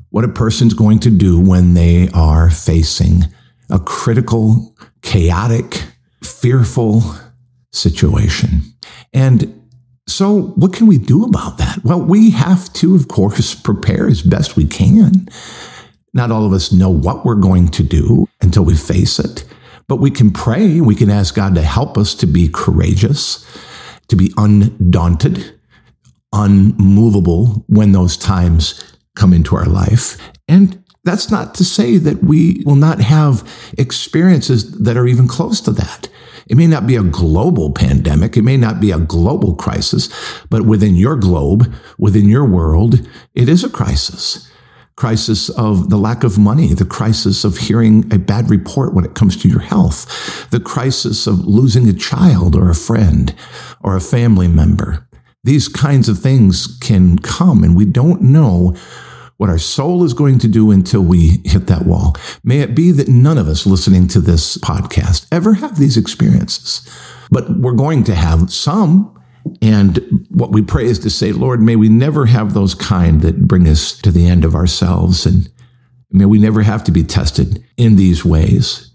what 0.10 0.24
a 0.24 0.30
person's 0.30 0.74
going 0.74 1.00
to 1.00 1.10
do 1.10 1.40
when 1.40 1.74
they 1.74 2.10
are 2.14 2.50
facing 2.50 3.26
a 3.70 3.80
critical, 3.80 4.76
chaotic, 5.02 5.84
fearful 6.24 7.04
situation. 7.72 8.62
And 9.14 9.68
so, 10.08 10.54
what 10.56 10.74
can 10.74 10.88
we 10.88 10.98
do 10.98 11.26
about 11.26 11.58
that? 11.58 11.84
Well, 11.84 12.02
we 12.02 12.32
have 12.32 12.72
to, 12.74 12.96
of 12.96 13.08
course, 13.08 13.56
prepare 13.62 14.08
as 14.08 14.22
best 14.22 14.56
we 14.56 14.66
can. 14.66 15.28
Not 16.14 16.32
all 16.32 16.46
of 16.46 16.54
us 16.54 16.72
know 16.72 16.90
what 16.90 17.26
we're 17.26 17.36
going 17.36 17.68
to 17.70 17.84
do 17.84 18.28
until 18.42 18.64
we 18.64 18.76
face 18.76 19.20
it. 19.20 19.46
But 19.88 19.98
we 19.98 20.12
can 20.12 20.32
pray. 20.32 20.82
We 20.82 20.96
can 20.96 21.10
ask 21.10 21.36
God 21.36 21.56
to 21.56 21.62
help 21.62 21.98
us 21.98 22.14
to 22.16 22.26
be 22.26 22.50
courageous, 22.50 23.46
to 24.08 24.16
be 24.16 24.34
undaunted, 24.38 25.54
unmovable 26.34 27.66
when 27.68 27.92
those 27.92 28.18
times 28.18 28.84
come 29.16 29.34
into 29.34 29.56
our 29.56 29.66
life. 29.66 30.18
And 30.48 30.84
that's 31.04 31.32
not 31.32 31.56
to 31.56 31.64
say 31.64 31.98
that 31.98 32.24
we 32.24 32.64
will 32.66 32.76
not 32.76 33.00
have 33.00 33.50
experiences 33.78 34.80
that 34.80 34.98
are 34.98 35.08
even 35.08 35.28
close 35.28 35.62
to 35.62 35.72
that. 35.72 36.10
It 36.50 36.56
may 36.56 36.68
not 36.68 36.88
be 36.88 36.96
a 36.96 37.04
global 37.04 37.72
pandemic. 37.72 38.38
It 38.38 38.44
may 38.44 38.58
not 38.58 38.80
be 38.80 38.92
a 38.92 39.00
global 39.00 39.56
crisis, 39.56 40.10
but 40.50 40.66
within 40.66 40.96
your 40.96 41.16
globe, 41.16 41.74
within 41.98 42.30
your 42.30 42.46
world, 42.46 43.08
it 43.36 43.50
is 43.50 43.64
a 43.64 43.70
crisis 43.70 44.50
crisis 44.98 45.50
of 45.50 45.92
the 45.92 45.98
lack 45.98 46.24
of 46.24 46.40
money, 46.40 46.74
the 46.74 46.84
crisis 46.84 47.46
of 47.46 47.56
hearing 47.58 48.12
a 48.12 48.18
bad 48.18 48.50
report 48.50 48.96
when 48.96 49.06
it 49.06 49.14
comes 49.14 49.38
to 49.38 49.48
your 49.48 49.60
health, 49.60 50.50
the 50.50 50.60
crisis 50.60 51.28
of 51.28 51.46
losing 51.46 51.88
a 51.88 51.94
child 51.94 52.56
or 52.56 52.70
a 52.70 52.76
friend 52.76 53.34
or 53.82 53.96
a 53.96 54.02
family 54.02 54.48
member. 54.48 55.08
These 55.44 55.68
kinds 55.68 56.10
of 56.10 56.18
things 56.18 56.78
can 56.82 57.20
come 57.20 57.64
and 57.64 57.76
we 57.76 57.86
don't 57.86 58.24
know 58.24 58.76
what 59.38 59.50
our 59.50 59.58
soul 59.58 60.04
is 60.04 60.14
going 60.14 60.40
to 60.40 60.48
do 60.48 60.72
until 60.72 61.02
we 61.02 61.42
hit 61.46 61.68
that 61.68 61.86
wall. 61.86 62.16
May 62.44 62.60
it 62.60 62.76
be 62.76 62.92
that 62.92 63.08
none 63.08 63.38
of 63.38 63.48
us 63.48 63.66
listening 63.66 64.08
to 64.10 64.20
this 64.20 64.58
podcast 64.58 65.28
ever 65.32 65.54
have 65.54 65.78
these 65.78 65.98
experiences, 65.98 66.88
but 67.30 67.50
we're 67.60 67.74
going 67.74 68.04
to 68.06 68.16
have 68.16 68.52
some 68.52 69.14
and 69.62 70.26
what 70.30 70.52
we 70.52 70.62
pray 70.62 70.86
is 70.86 71.00
to 71.00 71.10
say, 71.10 71.32
Lord, 71.32 71.62
may 71.62 71.76
we 71.76 71.90
never 71.90 72.26
have 72.26 72.54
those 72.54 72.76
kind 72.76 73.22
that 73.22 73.48
bring 73.48 73.68
us 73.68 73.98
to 74.00 74.12
the 74.12 74.28
end 74.28 74.44
of 74.46 74.56
ourselves. 74.56 75.26
And 75.26 75.50
may 76.12 76.26
we 76.26 76.40
never 76.40 76.62
have 76.62 76.84
to 76.86 76.92
be 76.92 77.04
tested 77.04 77.64
in 77.78 77.96
these 77.96 78.26
ways. 78.26 78.94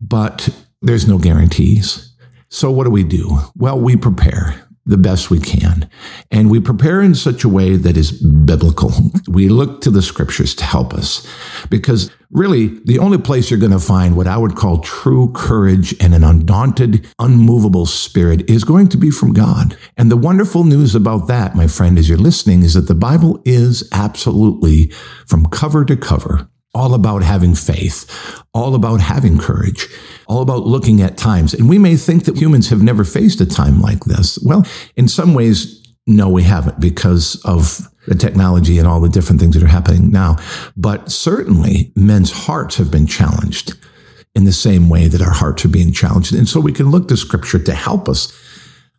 But 0.00 0.48
there's 0.82 1.08
no 1.08 1.18
guarantees. 1.18 2.14
So 2.48 2.70
what 2.70 2.84
do 2.84 2.90
we 2.90 3.04
do? 3.04 3.38
Well, 3.56 3.78
we 3.78 3.96
prepare 3.96 4.65
the 4.86 4.96
best 4.96 5.30
we 5.30 5.40
can. 5.40 5.90
And 6.30 6.48
we 6.48 6.60
prepare 6.60 7.02
in 7.02 7.14
such 7.14 7.44
a 7.44 7.48
way 7.48 7.76
that 7.76 7.96
is 7.96 8.12
biblical. 8.12 8.92
We 9.28 9.48
look 9.48 9.80
to 9.82 9.90
the 9.90 10.02
scriptures 10.02 10.54
to 10.54 10.64
help 10.64 10.94
us 10.94 11.26
because 11.68 12.10
really 12.30 12.68
the 12.84 13.00
only 13.00 13.18
place 13.18 13.50
you're 13.50 13.60
going 13.60 13.72
to 13.72 13.80
find 13.80 14.16
what 14.16 14.28
I 14.28 14.38
would 14.38 14.54
call 14.54 14.78
true 14.78 15.32
courage 15.32 15.94
and 16.00 16.14
an 16.14 16.22
undaunted, 16.22 17.06
unmovable 17.18 17.86
spirit 17.86 18.48
is 18.48 18.64
going 18.64 18.88
to 18.88 18.96
be 18.96 19.10
from 19.10 19.32
God. 19.32 19.76
And 19.96 20.10
the 20.10 20.16
wonderful 20.16 20.64
news 20.64 20.94
about 20.94 21.26
that, 21.26 21.56
my 21.56 21.66
friend, 21.66 21.98
as 21.98 22.08
you're 22.08 22.18
listening, 22.18 22.62
is 22.62 22.74
that 22.74 22.88
the 22.88 22.94
Bible 22.94 23.42
is 23.44 23.88
absolutely 23.92 24.92
from 25.26 25.46
cover 25.46 25.84
to 25.84 25.96
cover 25.96 26.48
all 26.76 26.92
about 26.92 27.22
having 27.22 27.54
faith, 27.54 28.04
all 28.52 28.74
about 28.74 29.00
having 29.00 29.38
courage, 29.38 29.88
all 30.26 30.42
about 30.42 30.66
looking 30.66 31.00
at 31.00 31.16
times. 31.16 31.54
And 31.54 31.70
we 31.70 31.78
may 31.78 31.96
think 31.96 32.24
that 32.24 32.36
humans 32.36 32.68
have 32.68 32.82
never 32.82 33.02
faced 33.02 33.40
a 33.40 33.46
time 33.46 33.80
like 33.80 34.04
this. 34.04 34.38
Well, 34.44 34.66
in 34.94 35.08
some 35.08 35.32
ways, 35.32 35.82
no, 36.06 36.28
we 36.28 36.42
haven't 36.42 36.78
because 36.78 37.40
of 37.46 37.88
the 38.06 38.14
technology 38.14 38.78
and 38.78 38.86
all 38.86 39.00
the 39.00 39.08
different 39.08 39.40
things 39.40 39.54
that 39.54 39.62
are 39.62 39.68
happening 39.68 40.10
now. 40.10 40.36
But 40.76 41.10
certainly 41.10 41.92
men's 41.96 42.30
hearts 42.30 42.76
have 42.76 42.90
been 42.90 43.06
challenged 43.06 43.72
in 44.34 44.44
the 44.44 44.52
same 44.52 44.90
way 44.90 45.08
that 45.08 45.22
our 45.22 45.32
hearts 45.32 45.64
are 45.64 45.70
being 45.70 45.92
challenged. 45.92 46.34
And 46.34 46.46
so 46.46 46.60
we 46.60 46.72
can 46.72 46.90
look 46.90 47.08
to 47.08 47.16
scripture 47.16 47.58
to 47.58 47.74
help 47.74 48.06
us 48.06 48.38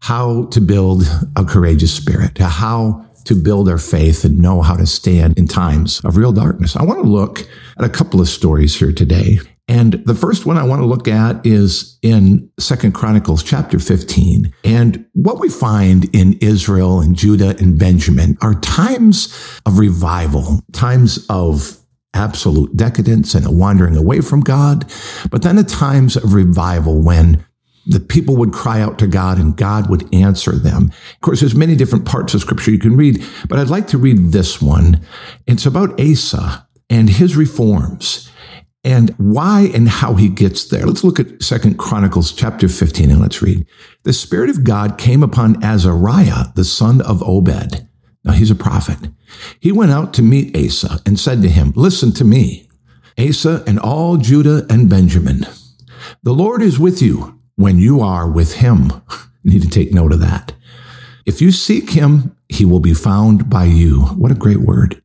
how 0.01 0.48
to 0.48 0.60
build 0.60 1.03
a 1.36 1.46
courageous 1.46 1.93
spirit, 1.93 2.39
how 2.39 3.06
to 3.27 3.36
build 3.36 3.69
our 3.69 3.77
faith 3.77 4.24
and 4.24 4.39
know 4.39 4.62
how 4.62 4.75
to 4.75 4.86
stand 4.86 5.38
in 5.38 5.48
times 5.48 6.01
of 6.03 6.17
real 6.17 6.31
darkness. 6.31 6.75
I 6.75 6.84
want 6.84 7.03
to 7.03 7.10
look 7.10 7.41
at 7.77 7.86
a 7.86 7.89
couple 7.89 8.22
of 8.22 8.27
stories 8.27 8.75
here 8.77 8.91
today. 8.91 9.39
And 9.69 9.93
the 10.05 10.15
first 10.15 10.46
one 10.46 10.57
I 10.57 10.63
want 10.63 10.81
to 10.81 10.86
look 10.86 11.10
at 11.10 11.46
is 11.46 12.00
in 12.01 12.50
Second 12.57 12.93
Chronicles 12.93 13.43
chapter 13.43 13.79
15. 13.79 14.53
And 14.63 15.05
what 15.12 15.39
we 15.39 15.50
find 15.50 16.05
in 16.15 16.38
Israel 16.39 17.01
and 17.01 17.17
Judah 17.17 17.53
and 17.60 17.77
Benjamin 17.77 18.38
are 18.41 18.55
times 18.62 19.60
of 19.65 19.77
revival, 19.77 20.62
times 20.72 21.25
of 21.29 21.77
absolute 22.13 22.75
decadence 22.77 23.36
and 23.36 23.46
a 23.46 23.51
wandering 23.51 23.98
away 23.98 24.22
from 24.22 24.39
God, 24.39 24.91
but 25.29 25.43
then 25.43 25.57
at 25.57 25.67
times 25.67 26.15
of 26.15 26.34
revival 26.34 27.01
when 27.01 27.46
the 27.88 28.00
people 28.00 28.36
would 28.36 28.51
cry 28.51 28.82
out 28.82 29.00
to 29.00 29.08
God 29.08 29.39
and 29.39 29.56
God 29.56 29.89
would 29.89 30.13
answer 30.13 30.51
them. 30.51 30.91
Of 31.13 31.22
course, 31.22 31.39
there's 31.39 31.56
many 31.56 31.75
different 31.75 32.06
parts 32.06 32.34
of 32.34 32.41
scripture 32.41 32.72
you 32.72 32.79
can 32.79 32.98
read, 32.98 33.24
but 33.48 33.60
I'd 33.60 33.70
like 33.70 33.88
to 33.88 33.98
read 33.98 34.32
this 34.32 34.62
one. 34.62 35.01
It's 35.46 35.65
about 35.65 36.00
Asa 36.00 36.67
and 36.89 37.10
his 37.10 37.36
reforms 37.36 38.29
and 38.84 39.12
why 39.17 39.70
and 39.74 39.88
how 39.88 40.15
he 40.15 40.29
gets 40.29 40.65
there. 40.65 40.86
Let's 40.86 41.03
look 41.03 41.20
at 41.20 41.41
Second 41.41 41.77
Chronicles 41.77 42.34
chapter 42.34 42.67
15 42.67 43.10
and 43.10 43.22
let's 43.22 43.41
read. 43.41 43.65
The 44.03 44.13
Spirit 44.13 44.50
of 44.50 44.63
God 44.63 44.98
came 44.98 45.24
upon 45.24 45.63
Azariah, 45.63 46.53
the 46.56 46.65
son 46.65 47.01
of 47.01 47.24
Obed. 47.24 47.88
Now 48.24 48.34
he's 48.34 48.51
a 48.51 48.56
prophet. 48.56 48.98
He 49.60 49.72
went 49.72 49.91
out 49.91 50.13
to 50.15 50.22
meet 50.22 50.56
Asa 50.56 51.00
and 51.06 51.20
said 51.20 51.41
to 51.41 51.50
him, 51.50 51.72
Listen 51.75 52.12
to 52.13 52.25
me, 52.25 52.70
Asa 53.17 53.63
and 53.65 53.79
all 53.79 54.17
Judah 54.17 54.65
and 54.70 54.89
Benjamin. 54.89 55.46
The 56.24 56.34
Lord 56.34 56.62
is 56.62 56.79
with 56.79 57.01
you 57.01 57.37
when 57.57 57.77
you 57.77 57.99
are 57.99 58.29
with 58.29 58.53
him. 58.55 59.03
You 59.43 59.51
need 59.51 59.61
to 59.63 59.69
take 59.69 59.93
note 59.93 60.13
of 60.13 60.21
that. 60.21 60.53
If 61.25 61.41
you 61.41 61.51
seek 61.51 61.89
him, 61.89 62.37
he 62.47 62.63
will 62.63 62.79
be 62.79 62.93
found 62.93 63.49
by 63.49 63.65
you. 63.65 64.05
What 64.15 64.31
a 64.31 64.35
great 64.35 64.61
word. 64.61 65.03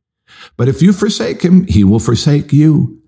But 0.55 0.69
if 0.69 0.81
you 0.81 0.93
forsake 0.93 1.41
him, 1.41 1.65
he 1.67 1.83
will 1.83 1.99
forsake 1.99 2.53
you. 2.53 3.01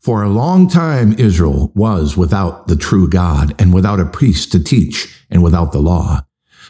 For 0.00 0.22
a 0.22 0.28
long 0.28 0.68
time, 0.68 1.12
Israel 1.12 1.70
was 1.74 2.16
without 2.16 2.66
the 2.66 2.76
true 2.76 3.08
God 3.08 3.54
and 3.60 3.74
without 3.74 4.00
a 4.00 4.06
priest 4.06 4.50
to 4.52 4.62
teach 4.62 5.14
and 5.30 5.42
without 5.42 5.72
the 5.72 5.78
law. 5.78 6.24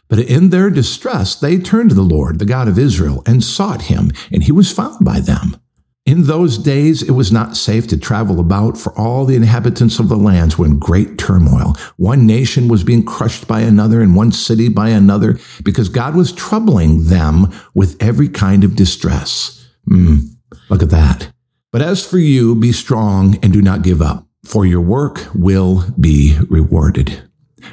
But 0.09 0.19
in 0.19 0.51
their 0.51 0.69
distress, 0.69 1.35
they 1.35 1.59
turned 1.59 1.91
to 1.91 1.95
the 1.95 2.03
Lord, 2.03 2.39
the 2.39 2.45
God 2.45 2.69
of 2.69 2.79
Israel, 2.79 3.23
and 3.25 3.43
sought 3.43 3.83
him, 3.83 4.13
and 4.31 4.43
he 4.43 4.53
was 4.53 4.71
found 4.71 5.05
by 5.05 5.21
them. 5.21 5.57
In 6.05 6.25
those 6.25 6.59
days, 6.59 7.01
it 7.03 7.13
was 7.13 7.31
not 7.31 7.57
safe 7.57 7.87
to 7.89 7.97
travel 7.97 8.41
about, 8.41 8.77
for 8.77 8.93
all 8.99 9.25
the 9.25 9.37
inhabitants 9.37 10.01
of 10.01 10.09
the 10.09 10.17
lands 10.17 10.59
were 10.59 10.67
in 10.67 10.81
great 10.81 11.17
turmoil. 11.17 11.77
One 11.97 12.27
nation 12.27 12.67
was 12.67 12.83
being 12.83 13.05
crushed 13.05 13.47
by 13.47 13.61
another, 13.61 14.01
and 14.01 14.17
one 14.17 14.33
city 14.33 14.69
by 14.69 14.89
another, 14.89 15.39
because 15.63 15.89
God 15.89 16.17
was 16.17 16.33
troubling 16.33 17.05
them 17.05 17.53
with 17.73 18.03
every 18.03 18.29
kind 18.29 18.65
of 18.65 18.75
distress. 18.75 19.69
Mm, 19.89 20.23
look 20.69 20.83
at 20.83 20.91
that. 20.91 21.33
But 21.71 21.83
as 21.83 22.05
for 22.05 22.19
you, 22.19 22.57
be 22.57 22.73
strong 22.73 23.39
and 23.41 23.53
do 23.53 23.63
not 23.63 23.83
give 23.83 24.03
up, 24.03 24.27
for 24.45 24.67
your 24.67 24.81
work 24.81 25.29
will 25.35 25.85
be 26.01 26.37
rewarded. 26.51 27.23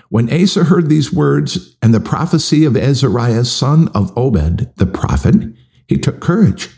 When 0.09 0.31
Asa 0.31 0.65
heard 0.65 0.87
these 0.87 1.11
words 1.11 1.75
and 1.81 1.95
the 1.95 1.99
prophecy 1.99 2.63
of 2.63 2.77
Azariah, 2.77 3.43
son 3.45 3.87
of 3.89 4.15
Obed, 4.15 4.71
the 4.77 4.85
prophet, 4.85 5.35
he 5.87 5.97
took 5.97 6.19
courage 6.19 6.69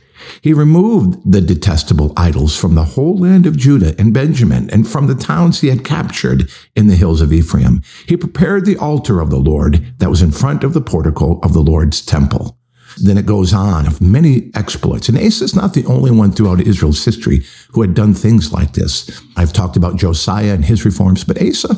he 0.41 0.53
removed 0.53 1.19
the 1.29 1.41
detestable 1.41 2.13
idols 2.17 2.57
from 2.57 2.75
the 2.75 2.83
whole 2.83 3.17
land 3.17 3.45
of 3.45 3.57
Judah 3.57 3.95
and 3.99 4.13
Benjamin 4.13 4.69
and 4.69 4.87
from 4.87 5.07
the 5.07 5.15
towns 5.15 5.61
he 5.61 5.67
had 5.67 5.85
captured 5.85 6.49
in 6.75 6.87
the 6.87 6.95
hills 6.95 7.21
of 7.21 7.33
Ephraim. 7.33 7.81
He 8.07 8.17
prepared 8.17 8.65
the 8.65 8.77
altar 8.77 9.19
of 9.19 9.29
the 9.29 9.39
Lord 9.39 9.93
that 9.99 10.09
was 10.09 10.21
in 10.21 10.31
front 10.31 10.63
of 10.63 10.73
the 10.73 10.81
portico 10.81 11.39
of 11.41 11.53
the 11.53 11.61
Lord's 11.61 12.03
temple. 12.03 12.57
Then 12.97 13.17
it 13.17 13.25
goes 13.25 13.53
on 13.53 13.87
of 13.87 14.01
many 14.01 14.51
exploits. 14.53 15.07
And 15.07 15.17
Asa 15.17 15.45
is 15.45 15.55
not 15.55 15.73
the 15.73 15.85
only 15.85 16.11
one 16.11 16.31
throughout 16.31 16.59
Israel's 16.59 17.05
history 17.05 17.43
who 17.69 17.81
had 17.81 17.93
done 17.93 18.13
things 18.13 18.51
like 18.51 18.73
this. 18.73 19.21
I've 19.37 19.53
talked 19.53 19.77
about 19.77 19.95
Josiah 19.95 20.53
and 20.53 20.65
his 20.65 20.83
reforms, 20.83 21.23
but 21.23 21.41
Asa 21.41 21.77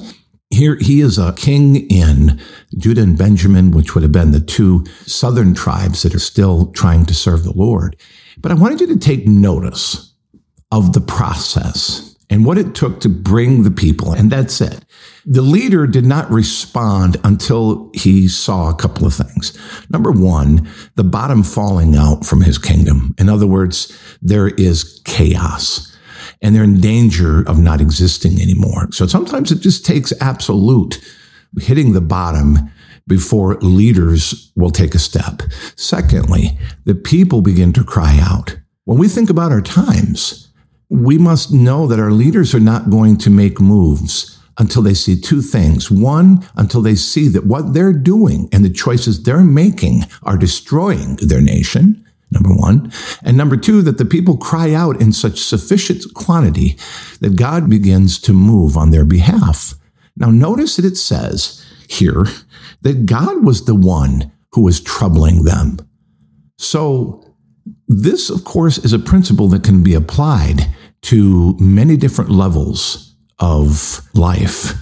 here 0.54 0.78
he 0.80 1.02
is 1.02 1.18
a 1.18 1.34
king 1.34 1.88
in 1.90 2.40
Judah 2.78 3.02
and 3.02 3.18
Benjamin, 3.18 3.72
which 3.72 3.94
would 3.94 4.04
have 4.04 4.12
been 4.12 4.32
the 4.32 4.40
two 4.40 4.86
southern 5.06 5.54
tribes 5.54 6.04
that 6.04 6.16
are 6.16 6.20
still 6.20 6.72
trying 6.72 7.06
to 7.06 7.14
serve 7.14 7.44
the 7.44 7.54
Lord. 7.54 7.96
But 8.38 8.52
I 8.52 8.56
wanted 8.56 8.82
you 8.82 8.88
to 8.88 9.00
take 9.00 9.28
notice 9.28 10.14
of 10.72 10.94
the 10.94 11.02
process 11.02 12.16
and 12.30 12.46
what 12.46 12.58
it 12.58 12.74
took 12.74 13.00
to 13.02 13.10
bring 13.10 13.64
the 13.64 13.72
people. 13.72 14.12
And 14.12 14.32
that's 14.32 14.60
it. 14.60 14.84
The 15.26 15.42
leader 15.42 15.86
did 15.86 16.06
not 16.06 16.32
respond 16.32 17.18
until 17.24 17.92
he 17.94 18.28
saw 18.28 18.70
a 18.70 18.76
couple 18.76 19.06
of 19.06 19.14
things. 19.14 19.58
Number 19.90 20.12
one, 20.12 20.68
the 20.96 21.04
bottom 21.04 21.44
falling 21.44 21.96
out 21.96 22.26
from 22.26 22.42
his 22.42 22.58
kingdom. 22.58 23.14
In 23.20 23.30
other 23.30 23.46
words, 23.46 23.96
there 24.22 24.48
is 24.48 25.02
chaos 25.06 25.96
and 26.42 26.56
they're 26.56 26.64
in 26.64 26.82
danger 26.82 27.48
of 27.48 27.60
not 27.60 27.82
existing 27.82 28.42
anymore. 28.42 28.92
So 28.92 29.06
sometimes 29.08 29.52
it 29.52 29.60
just 29.60 29.86
takes 29.86 30.12
absolute 30.20 31.00
hitting 31.60 31.94
the 31.94 32.02
bottom 32.02 32.72
before 33.08 33.56
leaders 33.56 34.52
will 34.56 34.72
take 34.72 34.96
a 34.96 35.00
step. 35.00 35.42
Secondly, 35.76 36.58
the 36.86 36.96
people 36.96 37.42
begin 37.42 37.74
to 37.74 37.84
cry 37.84 38.18
out. 38.22 38.58
When 38.86 38.98
we 38.98 39.08
think 39.08 39.30
about 39.30 39.52
our 39.52 39.62
times, 39.62 40.52
we 40.90 41.18
must 41.18 41.52
know 41.52 41.88
that 41.88 42.00
our 42.00 42.12
leaders 42.12 42.54
are 42.54 42.60
not 42.60 42.90
going 42.90 43.18
to 43.18 43.30
make 43.30 43.60
moves 43.60 44.40
until 44.60 44.82
they 44.82 44.94
see 44.94 45.20
two 45.20 45.42
things. 45.42 45.90
One, 45.90 46.48
until 46.56 46.82
they 46.82 46.96
see 46.96 47.28
that 47.30 47.46
what 47.46 47.74
they're 47.74 47.94
doing 47.94 48.48
and 48.52 48.64
the 48.64 48.70
choices 48.70 49.24
they're 49.24 49.44
making 49.44 50.04
are 50.24 50.38
destroying 50.38 51.16
their 51.16 51.42
nation. 51.42 52.06
Number 52.30 52.54
one. 52.54 52.92
And 53.24 53.38
number 53.38 53.58
two, 53.58 53.82
that 53.84 53.98
the 53.98 54.06
people 54.06 54.38
cry 54.38 54.74
out 54.74 55.00
in 55.02 55.14
such 55.14 55.40
sufficient 55.40 56.04
quantity 56.14 56.78
that 57.22 57.36
God 57.36 57.70
begins 57.70 58.20
to 58.22 58.34
move 58.34 58.76
on 58.76 58.92
their 58.92 59.06
behalf. 59.06 59.76
Now, 60.16 60.30
notice 60.30 60.76
that 60.76 60.86
it 60.86 60.98
says 60.98 61.64
here 61.88 62.26
that 62.84 63.06
God 63.06 63.44
was 63.44 63.66
the 63.66 63.76
one 63.76 64.32
who 64.52 64.62
was 64.62 64.80
troubling 64.80 65.44
them. 65.44 65.78
So, 66.58 67.24
this, 67.88 68.30
of 68.30 68.44
course, 68.44 68.78
is 68.78 68.94
a 68.94 69.00
principle 69.00 69.48
that 69.50 69.64
can 69.64 69.84
be 69.84 69.94
applied 69.94 70.68
to 71.04 71.58
many 71.60 71.98
different 71.98 72.30
levels 72.30 73.16
of 73.40 74.02
life 74.14 74.74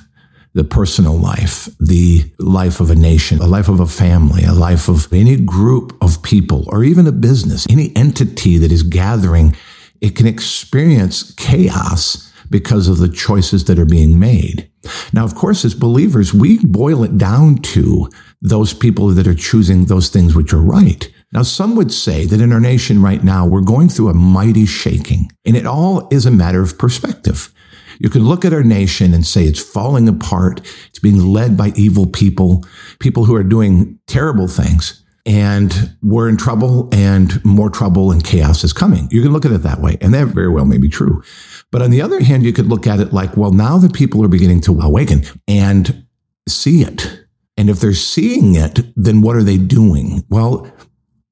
the 0.53 0.63
personal 0.63 1.17
life, 1.17 1.69
the 1.79 2.29
life 2.37 2.81
of 2.81 2.89
a 2.89 2.95
nation, 2.95 3.39
a 3.39 3.47
life 3.47 3.69
of 3.69 3.79
a 3.79 3.87
family, 3.87 4.43
a 4.43 4.53
life 4.53 4.89
of 4.89 5.11
any 5.13 5.37
group 5.37 5.97
of 6.01 6.21
people, 6.23 6.65
or 6.67 6.83
even 6.83 7.07
a 7.07 7.11
business, 7.11 7.65
any 7.69 7.95
entity 7.95 8.57
that 8.57 8.71
is 8.71 8.83
gathering, 8.83 9.55
it 10.01 10.15
can 10.15 10.27
experience 10.27 11.33
chaos 11.35 12.30
because 12.51 12.87
of 12.87 12.99
the 12.99 13.09
choices 13.09 13.65
that 13.65 13.79
are 13.79 13.85
being 13.85 14.19
made. 14.19 14.69
Now, 15.13 15.23
of 15.23 15.33
course, 15.33 15.65
as 15.65 15.73
believers, 15.73 16.33
we 16.33 16.59
boil 16.59 17.03
it 17.03 17.17
down 17.17 17.57
to 17.57 18.09
those 18.41 18.73
people 18.73 19.07
that 19.09 19.27
are 19.27 19.33
choosing 19.33 19.85
those 19.85 20.09
things 20.09 20.35
which 20.35 20.53
are 20.53 20.61
right. 20.61 21.11
Now, 21.33 21.43
some 21.43 21.75
would 21.75 21.93
say 21.93 22.25
that 22.25 22.41
in 22.41 22.51
our 22.51 22.59
nation 22.59 23.01
right 23.01 23.23
now, 23.23 23.47
we're 23.47 23.61
going 23.61 23.89
through 23.89 24.09
a 24.09 24.13
mighty 24.13 24.65
shaking, 24.65 25.31
and 25.45 25.55
it 25.55 25.65
all 25.65 26.07
is 26.11 26.25
a 26.25 26.31
matter 26.31 26.61
of 26.61 26.77
perspective. 26.77 27.53
You 27.99 28.09
can 28.09 28.23
look 28.23 28.43
at 28.43 28.53
our 28.53 28.63
nation 28.63 29.13
and 29.13 29.25
say 29.25 29.43
it's 29.43 29.61
falling 29.61 30.09
apart. 30.09 30.61
It's 30.87 30.99
being 30.99 31.23
led 31.23 31.55
by 31.55 31.71
evil 31.75 32.07
people, 32.07 32.65
people 32.99 33.25
who 33.25 33.35
are 33.35 33.43
doing 33.43 33.99
terrible 34.07 34.47
things. 34.47 35.03
And 35.27 35.95
we're 36.01 36.27
in 36.27 36.35
trouble 36.35 36.89
and 36.91 37.43
more 37.45 37.69
trouble 37.69 38.11
and 38.11 38.23
chaos 38.23 38.63
is 38.63 38.73
coming. 38.73 39.07
You 39.11 39.21
can 39.21 39.31
look 39.31 39.45
at 39.45 39.51
it 39.51 39.59
that 39.59 39.79
way. 39.79 39.97
And 40.01 40.15
that 40.15 40.29
very 40.29 40.49
well 40.49 40.65
may 40.65 40.79
be 40.79 40.89
true. 40.89 41.21
But 41.71 41.81
on 41.81 41.89
the 41.89 42.01
other 42.01 42.21
hand, 42.21 42.43
you 42.43 42.53
could 42.53 42.67
look 42.67 42.85
at 42.85 42.99
it 42.99 43.13
like, 43.13 43.37
well, 43.37 43.51
now 43.51 43.77
the 43.77 43.89
people 43.89 44.23
are 44.23 44.27
beginning 44.27 44.61
to 44.61 44.79
awaken 44.79 45.23
and 45.47 46.05
see 46.47 46.81
it. 46.81 47.25
And 47.57 47.69
if 47.69 47.79
they're 47.79 47.93
seeing 47.93 48.55
it, 48.55 48.79
then 48.95 49.21
what 49.21 49.35
are 49.35 49.43
they 49.43 49.57
doing? 49.57 50.25
Well, 50.29 50.71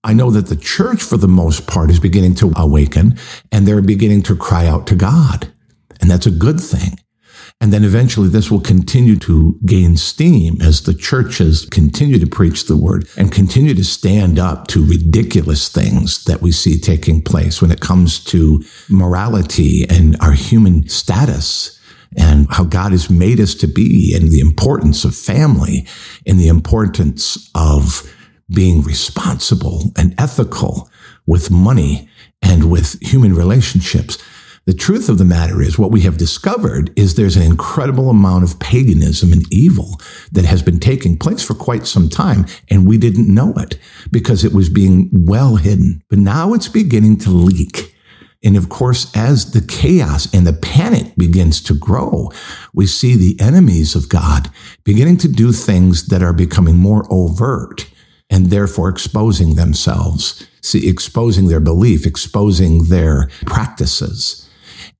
I 0.03 0.13
know 0.13 0.31
that 0.31 0.47
the 0.47 0.55
church, 0.55 1.01
for 1.01 1.17
the 1.17 1.27
most 1.27 1.67
part, 1.67 1.91
is 1.91 1.99
beginning 1.99 2.35
to 2.35 2.53
awaken 2.55 3.17
and 3.51 3.67
they're 3.67 3.81
beginning 3.81 4.23
to 4.23 4.35
cry 4.35 4.65
out 4.65 4.87
to 4.87 4.95
God. 4.95 5.51
And 5.99 6.09
that's 6.09 6.25
a 6.25 6.31
good 6.31 6.59
thing. 6.59 6.97
And 7.61 7.73
then 7.73 7.83
eventually 7.83 8.29
this 8.29 8.49
will 8.49 8.61
continue 8.61 9.17
to 9.17 9.59
gain 9.65 9.97
steam 9.97 10.61
as 10.61 10.83
the 10.83 10.93
churches 10.93 11.65
continue 11.65 12.17
to 12.17 12.25
preach 12.25 12.65
the 12.65 12.77
word 12.77 13.07
and 13.17 13.33
continue 13.33 13.73
to 13.73 13.83
stand 13.83 14.39
up 14.39 14.67
to 14.67 14.85
ridiculous 14.85 15.67
things 15.67 16.23
that 16.23 16.41
we 16.41 16.53
see 16.53 16.79
taking 16.79 17.21
place 17.21 17.61
when 17.61 17.71
it 17.71 17.81
comes 17.81 18.23
to 18.25 18.63
morality 18.89 19.85
and 19.89 20.15
our 20.21 20.31
human 20.31 20.87
status 20.87 21.77
and 22.15 22.47
how 22.49 22.63
God 22.63 22.93
has 22.93 23.09
made 23.09 23.41
us 23.41 23.53
to 23.55 23.67
be 23.67 24.15
and 24.15 24.31
the 24.31 24.39
importance 24.39 25.03
of 25.03 25.13
family 25.13 25.85
and 26.25 26.39
the 26.39 26.47
importance 26.47 27.51
of 27.55 28.09
being 28.49 28.81
responsible 28.83 29.91
and 29.97 30.15
ethical 30.17 30.89
with 31.25 31.51
money 31.51 32.09
and 32.41 32.71
with 32.71 32.99
human 33.01 33.35
relationships. 33.35 34.17
The 34.69 34.75
truth 34.75 35.09
of 35.09 35.17
the 35.17 35.25
matter 35.25 35.63
is 35.63 35.79
what 35.79 35.89
we 35.89 36.01
have 36.01 36.17
discovered 36.17 36.93
is 36.95 37.15
there's 37.15 37.35
an 37.35 37.41
incredible 37.41 38.11
amount 38.11 38.43
of 38.43 38.59
paganism 38.59 39.33
and 39.33 39.43
evil 39.51 39.99
that 40.31 40.45
has 40.45 40.61
been 40.61 40.79
taking 40.79 41.17
place 41.17 41.43
for 41.43 41.55
quite 41.55 41.87
some 41.87 42.07
time 42.07 42.45
and 42.69 42.87
we 42.87 42.99
didn't 42.99 43.33
know 43.33 43.51
it 43.57 43.79
because 44.11 44.45
it 44.45 44.53
was 44.53 44.69
being 44.69 45.09
well 45.11 45.55
hidden. 45.55 46.03
But 46.07 46.19
now 46.19 46.53
it's 46.53 46.67
beginning 46.67 47.17
to 47.21 47.31
leak. 47.31 47.95
And 48.43 48.55
of 48.55 48.69
course, 48.69 49.11
as 49.15 49.53
the 49.53 49.65
chaos 49.65 50.31
and 50.31 50.45
the 50.45 50.53
panic 50.53 51.15
begins 51.15 51.63
to 51.63 51.73
grow, 51.73 52.29
we 52.71 52.85
see 52.85 53.15
the 53.15 53.43
enemies 53.43 53.95
of 53.95 54.07
God 54.07 54.51
beginning 54.83 55.17
to 55.17 55.27
do 55.27 55.51
things 55.51 56.09
that 56.09 56.21
are 56.21 56.31
becoming 56.31 56.77
more 56.77 57.07
overt 57.09 57.89
and 58.29 58.51
therefore 58.51 58.89
exposing 58.89 59.55
themselves, 59.55 60.47
see, 60.61 60.87
exposing 60.87 61.47
their 61.47 61.59
belief, 61.59 62.05
exposing 62.05 62.83
their 62.83 63.31
practices. 63.47 64.45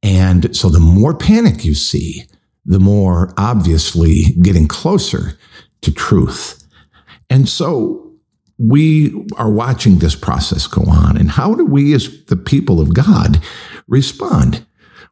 And 0.02 0.56
so 0.56 0.70
the 0.70 0.80
more 0.80 1.14
panic 1.14 1.66
you 1.66 1.74
see, 1.74 2.24
the 2.66 2.80
more 2.80 3.34
obviously 3.38 4.24
getting 4.42 4.68
closer 4.68 5.38
to 5.82 5.92
truth. 5.92 6.68
And 7.30 7.48
so 7.48 8.14
we 8.58 9.26
are 9.38 9.52
watching 9.52 10.00
this 10.00 10.16
process 10.16 10.68
go 10.68 10.84
on. 10.84 11.18
And 11.18 11.32
how 11.32 11.56
do 11.56 11.66
we, 11.66 11.94
as 11.94 12.26
the 12.26 12.36
people 12.36 12.82
of 12.82 12.94
God, 12.94 13.42
respond? 13.88 14.66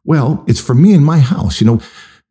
Well, 0.04 0.44
it's 0.46 0.60
for 0.60 0.74
me 0.74 0.94
and 0.94 1.04
my 1.04 1.18
house. 1.18 1.60
You 1.60 1.66
know, 1.66 1.80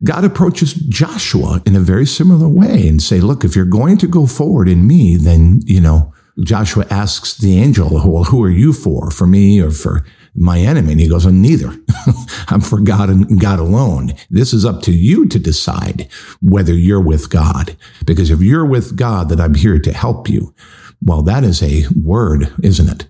God 0.04 0.24
approaches 0.24 0.74
Joshua 0.74 1.60
in 1.66 1.74
a 1.74 1.80
very 1.80 2.06
similar 2.06 2.48
way 2.48 2.86
and 2.86 3.02
say, 3.02 3.20
look, 3.20 3.44
if 3.44 3.56
you're 3.56 3.64
going 3.64 3.98
to 3.98 4.06
go 4.06 4.26
forward 4.26 4.68
in 4.68 4.86
me, 4.86 5.16
then, 5.16 5.60
you 5.64 5.80
know, 5.80 6.12
Joshua 6.44 6.86
asks 6.88 7.36
the 7.36 7.58
angel, 7.58 7.90
well, 7.90 8.24
who 8.24 8.42
are 8.44 8.50
you 8.50 8.72
for? 8.72 9.10
For 9.10 9.26
me 9.26 9.60
or 9.60 9.72
for 9.72 10.04
my 10.34 10.58
enemy? 10.58 10.92
And 10.92 11.00
he 11.00 11.08
goes, 11.08 11.24
well, 11.24 11.34
neither. 11.34 11.74
I'm 12.48 12.60
for 12.60 12.80
God 12.80 13.08
and 13.10 13.40
God 13.40 13.58
alone. 13.58 14.12
This 14.30 14.52
is 14.52 14.64
up 14.64 14.82
to 14.82 14.92
you 14.92 15.26
to 15.28 15.38
decide 15.38 16.08
whether 16.40 16.72
you're 16.72 17.00
with 17.00 17.30
God. 17.30 17.76
Because 18.06 18.30
if 18.30 18.40
you're 18.40 18.66
with 18.66 18.96
God, 18.96 19.28
then 19.28 19.40
I'm 19.40 19.54
here 19.54 19.78
to 19.78 19.92
help 19.92 20.28
you. 20.28 20.54
Well, 21.02 21.22
that 21.22 21.44
is 21.44 21.62
a 21.62 21.84
word, 21.94 22.52
isn't 22.62 22.88
it? 22.88 23.06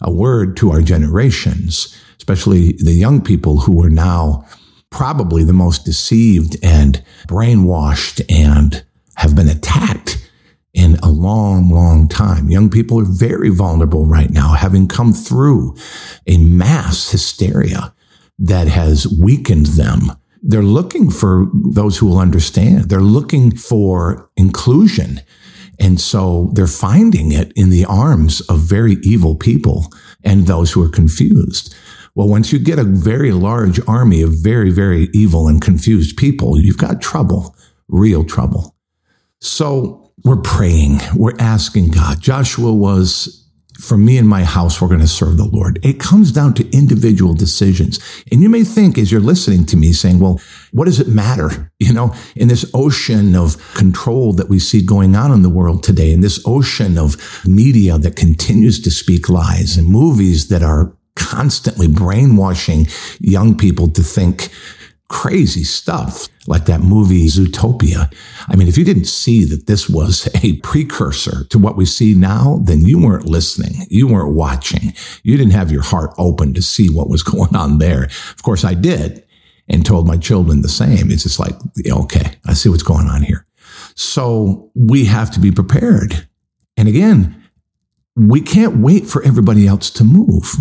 A 0.00 0.12
word 0.12 0.56
to 0.58 0.70
our 0.70 0.82
generations, 0.82 1.96
especially 2.18 2.72
the 2.72 2.92
young 2.92 3.20
people 3.20 3.60
who 3.60 3.82
are 3.84 3.90
now 3.90 4.46
probably 4.90 5.42
the 5.42 5.52
most 5.52 5.84
deceived 5.84 6.56
and 6.62 7.02
brainwashed 7.26 8.22
and 8.30 8.84
have 9.16 9.34
been 9.34 9.48
attacked 9.48 10.21
in 10.74 10.96
a 11.02 11.10
long, 11.10 11.68
long 11.68 12.08
time. 12.08 12.48
Young 12.48 12.70
people 12.70 13.00
are 13.00 13.04
very 13.04 13.50
vulnerable 13.50 14.06
right 14.06 14.30
now, 14.30 14.54
having 14.54 14.88
come 14.88 15.12
through 15.12 15.76
a 16.26 16.38
mass 16.38 17.10
hysteria 17.10 17.92
that 18.38 18.68
has 18.68 19.06
weakened 19.20 19.66
them. 19.66 20.12
They're 20.42 20.62
looking 20.62 21.10
for 21.10 21.46
those 21.72 21.98
who 21.98 22.06
will 22.06 22.18
understand. 22.18 22.88
They're 22.88 23.00
looking 23.00 23.54
for 23.54 24.30
inclusion. 24.36 25.20
And 25.78 26.00
so 26.00 26.50
they're 26.54 26.66
finding 26.66 27.32
it 27.32 27.52
in 27.54 27.70
the 27.70 27.84
arms 27.84 28.40
of 28.42 28.60
very 28.60 28.96
evil 29.02 29.36
people 29.36 29.92
and 30.24 30.46
those 30.46 30.72
who 30.72 30.82
are 30.82 30.88
confused. 30.88 31.74
Well, 32.14 32.28
once 32.28 32.52
you 32.52 32.58
get 32.58 32.78
a 32.78 32.84
very 32.84 33.32
large 33.32 33.80
army 33.86 34.20
of 34.22 34.34
very, 34.34 34.70
very 34.70 35.08
evil 35.14 35.48
and 35.48 35.62
confused 35.62 36.16
people, 36.16 36.60
you've 36.60 36.76
got 36.76 37.00
trouble, 37.00 37.56
real 37.88 38.24
trouble. 38.24 38.76
So 39.40 40.01
we're 40.24 40.36
praying, 40.36 41.00
we're 41.14 41.36
asking 41.38 41.88
God. 41.88 42.20
Joshua 42.20 42.72
was, 42.72 43.48
for 43.80 43.96
me 43.96 44.18
and 44.18 44.28
my 44.28 44.44
house, 44.44 44.80
we're 44.80 44.88
going 44.88 45.00
to 45.00 45.08
serve 45.08 45.36
the 45.36 45.44
Lord. 45.44 45.84
It 45.84 45.98
comes 45.98 46.30
down 46.30 46.54
to 46.54 46.70
individual 46.70 47.34
decisions. 47.34 47.98
And 48.30 48.42
you 48.42 48.48
may 48.48 48.62
think 48.62 48.98
as 48.98 49.10
you're 49.10 49.20
listening 49.20 49.66
to 49.66 49.76
me 49.76 49.92
saying, 49.92 50.20
well, 50.20 50.40
what 50.70 50.84
does 50.84 51.00
it 51.00 51.08
matter? 51.08 51.70
You 51.82 51.92
know, 51.92 52.14
in 52.36 52.46
this 52.46 52.64
ocean 52.74 53.34
of 53.34 53.56
control 53.74 54.32
that 54.34 54.48
we 54.48 54.60
see 54.60 54.86
going 54.86 55.16
on 55.16 55.32
in 55.32 55.42
the 55.42 55.48
world 55.48 55.82
today, 55.82 56.12
in 56.12 56.20
this 56.20 56.40
ocean 56.46 56.96
of 56.96 57.16
media 57.44 57.98
that 57.98 58.14
continues 58.14 58.80
to 58.82 58.90
speak 58.92 59.28
lies 59.28 59.76
and 59.76 59.88
movies 59.88 60.46
that 60.46 60.62
are 60.62 60.96
constantly 61.16 61.88
brainwashing 61.88 62.86
young 63.18 63.56
people 63.58 63.88
to 63.90 64.02
think 64.04 64.48
crazy 65.12 65.62
stuff 65.62 66.28
like 66.48 66.64
that 66.64 66.80
movie 66.80 67.26
Zootopia. 67.26 68.12
I 68.48 68.56
mean, 68.56 68.66
if 68.66 68.78
you 68.78 68.84
didn't 68.84 69.04
see 69.04 69.44
that 69.44 69.66
this 69.66 69.88
was 69.88 70.28
a 70.42 70.56
precursor 70.60 71.44
to 71.44 71.58
what 71.58 71.76
we 71.76 71.84
see 71.84 72.14
now, 72.14 72.60
then 72.64 72.80
you 72.80 72.98
weren't 72.98 73.26
listening. 73.26 73.86
You 73.88 74.08
weren't 74.08 74.34
watching. 74.34 74.94
You 75.22 75.36
didn't 75.36 75.52
have 75.52 75.70
your 75.70 75.82
heart 75.82 76.12
open 76.18 76.54
to 76.54 76.62
see 76.62 76.88
what 76.88 77.08
was 77.08 77.22
going 77.34 77.54
on 77.54 77.78
there. 77.78 78.04
Of 78.04 78.42
course, 78.42 78.64
I 78.64 78.74
did 78.74 79.24
and 79.68 79.86
told 79.86 80.08
my 80.08 80.16
children 80.16 80.62
the 80.62 80.68
same. 80.68 81.10
It's 81.10 81.22
just 81.22 81.38
like, 81.38 81.54
okay, 81.86 82.32
I 82.46 82.54
see 82.54 82.68
what's 82.68 82.82
going 82.82 83.06
on 83.06 83.22
here. 83.22 83.46
So 83.94 84.70
we 84.74 85.04
have 85.04 85.30
to 85.32 85.40
be 85.40 85.52
prepared. 85.52 86.26
And 86.76 86.88
again, 86.88 87.44
we 88.16 88.40
can't 88.40 88.78
wait 88.78 89.06
for 89.06 89.22
everybody 89.22 89.66
else 89.66 89.90
to 89.90 90.04
move. 90.04 90.54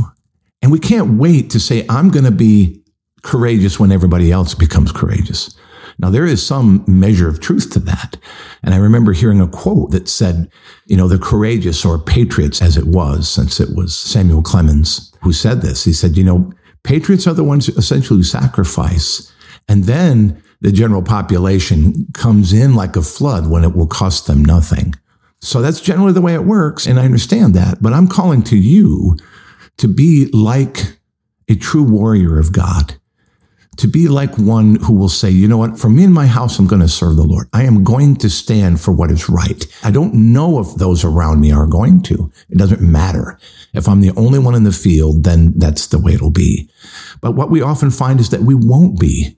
And 0.61 0.71
we 0.71 0.79
can't 0.79 1.17
wait 1.17 1.49
to 1.51 1.59
say, 1.59 1.85
I'm 1.89 2.09
going 2.09 2.25
to 2.25 2.31
be 2.31 2.80
courageous 3.21 3.79
when 3.79 3.91
everybody 3.91 4.31
else 4.31 4.53
becomes 4.53 4.91
courageous. 4.91 5.55
Now, 5.99 6.09
there 6.09 6.25
is 6.25 6.45
some 6.45 6.83
measure 6.87 7.27
of 7.27 7.39
truth 7.39 7.71
to 7.73 7.79
that. 7.79 8.17
And 8.63 8.73
I 8.73 8.77
remember 8.77 9.13
hearing 9.13 9.41
a 9.41 9.47
quote 9.47 9.91
that 9.91 10.09
said, 10.09 10.49
you 10.85 10.97
know, 10.97 11.07
the 11.07 11.19
courageous 11.19 11.85
or 11.85 11.99
patriots 11.99 12.61
as 12.61 12.77
it 12.77 12.87
was, 12.87 13.29
since 13.29 13.59
it 13.59 13.75
was 13.75 13.97
Samuel 13.97 14.41
Clemens 14.41 15.13
who 15.21 15.33
said 15.33 15.61
this. 15.61 15.83
He 15.83 15.93
said, 15.93 16.17
you 16.17 16.23
know, 16.23 16.51
patriots 16.83 17.27
are 17.27 17.33
the 17.33 17.43
ones 17.43 17.69
essentially 17.69 18.19
who 18.19 18.23
sacrifice. 18.23 19.31
And 19.67 19.83
then 19.83 20.41
the 20.61 20.71
general 20.71 21.03
population 21.03 22.07
comes 22.13 22.53
in 22.53 22.75
like 22.75 22.95
a 22.95 23.01
flood 23.01 23.49
when 23.49 23.63
it 23.63 23.75
will 23.75 23.87
cost 23.87 24.27
them 24.27 24.43
nothing. 24.43 24.95
So 25.39 25.61
that's 25.61 25.81
generally 25.81 26.13
the 26.13 26.21
way 26.21 26.33
it 26.35 26.43
works. 26.43 26.85
And 26.85 26.99
I 26.99 27.05
understand 27.05 27.53
that. 27.55 27.81
But 27.81 27.93
I'm 27.93 28.07
calling 28.07 28.43
to 28.43 28.57
you 28.57 29.17
to 29.77 29.87
be 29.87 30.27
like 30.31 30.97
a 31.49 31.55
true 31.55 31.83
warrior 31.83 32.37
of 32.37 32.51
God, 32.51 32.99
to 33.77 33.87
be 33.87 34.07
like 34.07 34.37
one 34.37 34.75
who 34.75 34.93
will 34.93 35.09
say, 35.09 35.29
you 35.29 35.47
know 35.47 35.57
what, 35.57 35.79
for 35.79 35.89
me 35.89 36.03
and 36.03 36.13
my 36.13 36.27
house, 36.27 36.59
I'm 36.59 36.67
going 36.67 36.81
to 36.81 36.89
serve 36.89 37.15
the 37.15 37.23
Lord. 37.23 37.47
I 37.53 37.63
am 37.63 37.83
going 37.83 38.17
to 38.17 38.29
stand 38.29 38.81
for 38.81 38.91
what 38.91 39.11
is 39.11 39.29
right. 39.29 39.65
I 39.83 39.91
don't 39.91 40.13
know 40.13 40.59
if 40.59 40.75
those 40.75 41.05
around 41.05 41.39
me 41.39 41.51
are 41.51 41.67
going 41.67 42.01
to. 42.03 42.31
It 42.49 42.57
doesn't 42.57 42.81
matter. 42.81 43.39
If 43.73 43.87
I'm 43.87 44.01
the 44.01 44.11
only 44.17 44.39
one 44.39 44.55
in 44.55 44.65
the 44.65 44.73
field, 44.73 45.23
then 45.23 45.53
that's 45.57 45.87
the 45.87 45.99
way 45.99 46.13
it'll 46.13 46.31
be. 46.31 46.69
But 47.21 47.31
what 47.31 47.49
we 47.49 47.61
often 47.61 47.91
find 47.91 48.19
is 48.19 48.29
that 48.29 48.41
we 48.41 48.55
won't 48.55 48.99
be. 48.99 49.37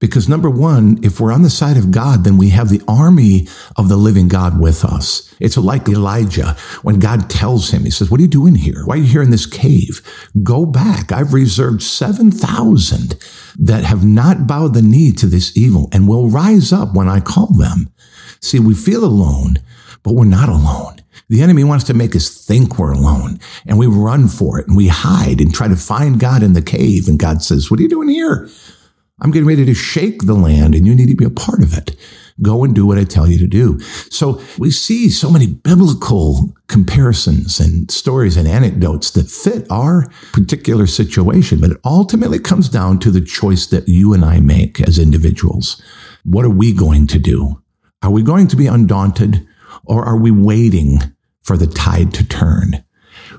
Because 0.00 0.28
number 0.28 0.48
one, 0.48 1.00
if 1.02 1.18
we're 1.18 1.32
on 1.32 1.42
the 1.42 1.50
side 1.50 1.76
of 1.76 1.90
God, 1.90 2.22
then 2.22 2.36
we 2.36 2.50
have 2.50 2.68
the 2.68 2.82
army 2.86 3.48
of 3.76 3.88
the 3.88 3.96
living 3.96 4.28
God 4.28 4.60
with 4.60 4.84
us. 4.84 5.34
It's 5.40 5.56
like 5.56 5.88
Elijah 5.88 6.56
when 6.82 7.00
God 7.00 7.28
tells 7.28 7.70
him, 7.70 7.82
he 7.82 7.90
says, 7.90 8.08
what 8.08 8.20
are 8.20 8.22
you 8.22 8.28
doing 8.28 8.54
here? 8.54 8.84
Why 8.84 8.94
are 8.94 8.98
you 8.98 9.04
here 9.04 9.22
in 9.22 9.30
this 9.30 9.46
cave? 9.46 10.00
Go 10.44 10.66
back. 10.66 11.10
I've 11.10 11.34
reserved 11.34 11.82
7,000 11.82 13.16
that 13.58 13.84
have 13.84 14.04
not 14.04 14.46
bowed 14.46 14.74
the 14.74 14.82
knee 14.82 15.10
to 15.12 15.26
this 15.26 15.56
evil 15.56 15.88
and 15.92 16.06
will 16.06 16.28
rise 16.28 16.72
up 16.72 16.94
when 16.94 17.08
I 17.08 17.18
call 17.18 17.48
them. 17.48 17.92
See, 18.40 18.60
we 18.60 18.74
feel 18.74 19.04
alone, 19.04 19.56
but 20.04 20.14
we're 20.14 20.26
not 20.26 20.48
alone. 20.48 20.98
The 21.28 21.42
enemy 21.42 21.64
wants 21.64 21.84
to 21.86 21.94
make 21.94 22.14
us 22.14 22.44
think 22.46 22.78
we're 22.78 22.92
alone 22.92 23.40
and 23.66 23.78
we 23.78 23.88
run 23.88 24.28
for 24.28 24.60
it 24.60 24.68
and 24.68 24.76
we 24.76 24.86
hide 24.88 25.40
and 25.40 25.52
try 25.52 25.66
to 25.66 25.76
find 25.76 26.20
God 26.20 26.44
in 26.44 26.52
the 26.52 26.62
cave. 26.62 27.08
And 27.08 27.18
God 27.18 27.42
says, 27.42 27.68
what 27.68 27.80
are 27.80 27.82
you 27.82 27.88
doing 27.88 28.08
here? 28.08 28.48
I'm 29.20 29.30
getting 29.30 29.48
ready 29.48 29.64
to 29.64 29.74
shake 29.74 30.22
the 30.22 30.34
land 30.34 30.74
and 30.74 30.86
you 30.86 30.94
need 30.94 31.08
to 31.08 31.16
be 31.16 31.24
a 31.24 31.30
part 31.30 31.62
of 31.62 31.76
it. 31.76 31.96
Go 32.40 32.62
and 32.62 32.72
do 32.72 32.86
what 32.86 32.98
I 32.98 33.04
tell 33.04 33.28
you 33.28 33.36
to 33.38 33.48
do. 33.48 33.80
So 34.10 34.40
we 34.58 34.70
see 34.70 35.10
so 35.10 35.28
many 35.28 35.46
biblical 35.48 36.54
comparisons 36.68 37.58
and 37.58 37.90
stories 37.90 38.36
and 38.36 38.46
anecdotes 38.46 39.10
that 39.12 39.28
fit 39.28 39.66
our 39.70 40.08
particular 40.32 40.86
situation, 40.86 41.60
but 41.60 41.72
it 41.72 41.80
ultimately 41.84 42.38
comes 42.38 42.68
down 42.68 43.00
to 43.00 43.10
the 43.10 43.20
choice 43.20 43.66
that 43.66 43.88
you 43.88 44.14
and 44.14 44.24
I 44.24 44.38
make 44.38 44.80
as 44.80 45.00
individuals. 45.00 45.82
What 46.24 46.44
are 46.44 46.50
we 46.50 46.72
going 46.72 47.08
to 47.08 47.18
do? 47.18 47.60
Are 48.02 48.10
we 48.10 48.22
going 48.22 48.46
to 48.48 48.56
be 48.56 48.68
undaunted 48.68 49.44
or 49.84 50.04
are 50.04 50.16
we 50.16 50.30
waiting 50.30 51.00
for 51.42 51.56
the 51.56 51.66
tide 51.66 52.14
to 52.14 52.26
turn? 52.26 52.84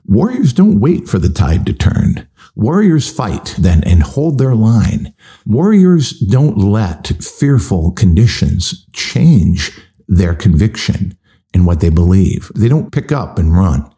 Warriors 0.05 0.51
don't 0.51 0.81
wait 0.81 1.07
for 1.07 1.19
the 1.19 1.29
tide 1.29 1.65
to 1.67 1.73
turn. 1.73 2.27
Warriors 2.60 3.10
fight 3.10 3.56
then 3.58 3.86
and 3.86 4.04
hold 4.04 4.38
their 4.38 4.54
line. 4.54 5.13
Warriors 5.45 6.10
don't 6.10 6.58
let 6.58 7.08
fearful 7.08 7.93
conditions 7.93 8.86
change 8.91 9.72
their 10.10 10.36
conviction 10.36 11.17
in 11.54 11.63
what 11.63 11.80
they 11.80 11.88
believe. 11.88 12.52
They 12.56 12.67
don't 12.67 12.91
pick 12.91 13.13
up 13.13 13.39
and 13.39 13.56
run. 13.56 13.89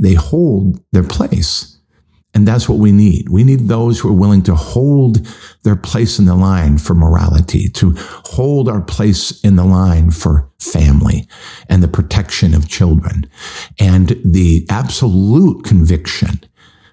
They 0.00 0.14
hold 0.14 0.80
their 0.92 1.02
place. 1.02 1.78
And 2.32 2.48
that's 2.48 2.70
what 2.70 2.78
we 2.78 2.90
need. 2.90 3.28
We 3.28 3.44
need 3.44 3.68
those 3.68 3.98
who 3.98 4.08
are 4.08 4.18
willing 4.18 4.42
to 4.44 4.54
hold 4.54 5.26
their 5.62 5.76
place 5.76 6.18
in 6.18 6.24
the 6.24 6.34
line 6.34 6.78
for 6.78 6.94
morality, 6.94 7.68
to 7.68 7.92
hold 8.24 8.66
our 8.66 8.80
place 8.80 9.42
in 9.42 9.56
the 9.56 9.64
line 9.64 10.10
for 10.10 10.50
family 10.58 11.28
and 11.68 11.82
the 11.82 11.88
protection 11.88 12.54
of 12.54 12.66
children 12.66 13.30
and 13.78 14.18
the 14.24 14.64
absolute 14.70 15.64
conviction 15.64 16.40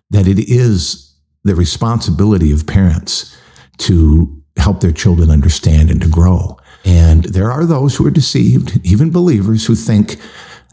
that 0.09 0.27
it 0.27 0.37
is 0.37 1.12
the 1.43 1.55
responsibility 1.55 2.51
of 2.51 2.65
parents 2.65 3.37
to 3.77 4.41
help 4.57 4.81
their 4.81 4.91
children 4.91 5.29
understand 5.29 5.89
and 5.89 6.01
to 6.01 6.07
grow. 6.07 6.57
And 6.85 7.25
there 7.25 7.51
are 7.51 7.65
those 7.65 7.95
who 7.95 8.05
are 8.05 8.11
deceived, 8.11 8.79
even 8.85 9.11
believers 9.11 9.65
who 9.65 9.75
think 9.75 10.19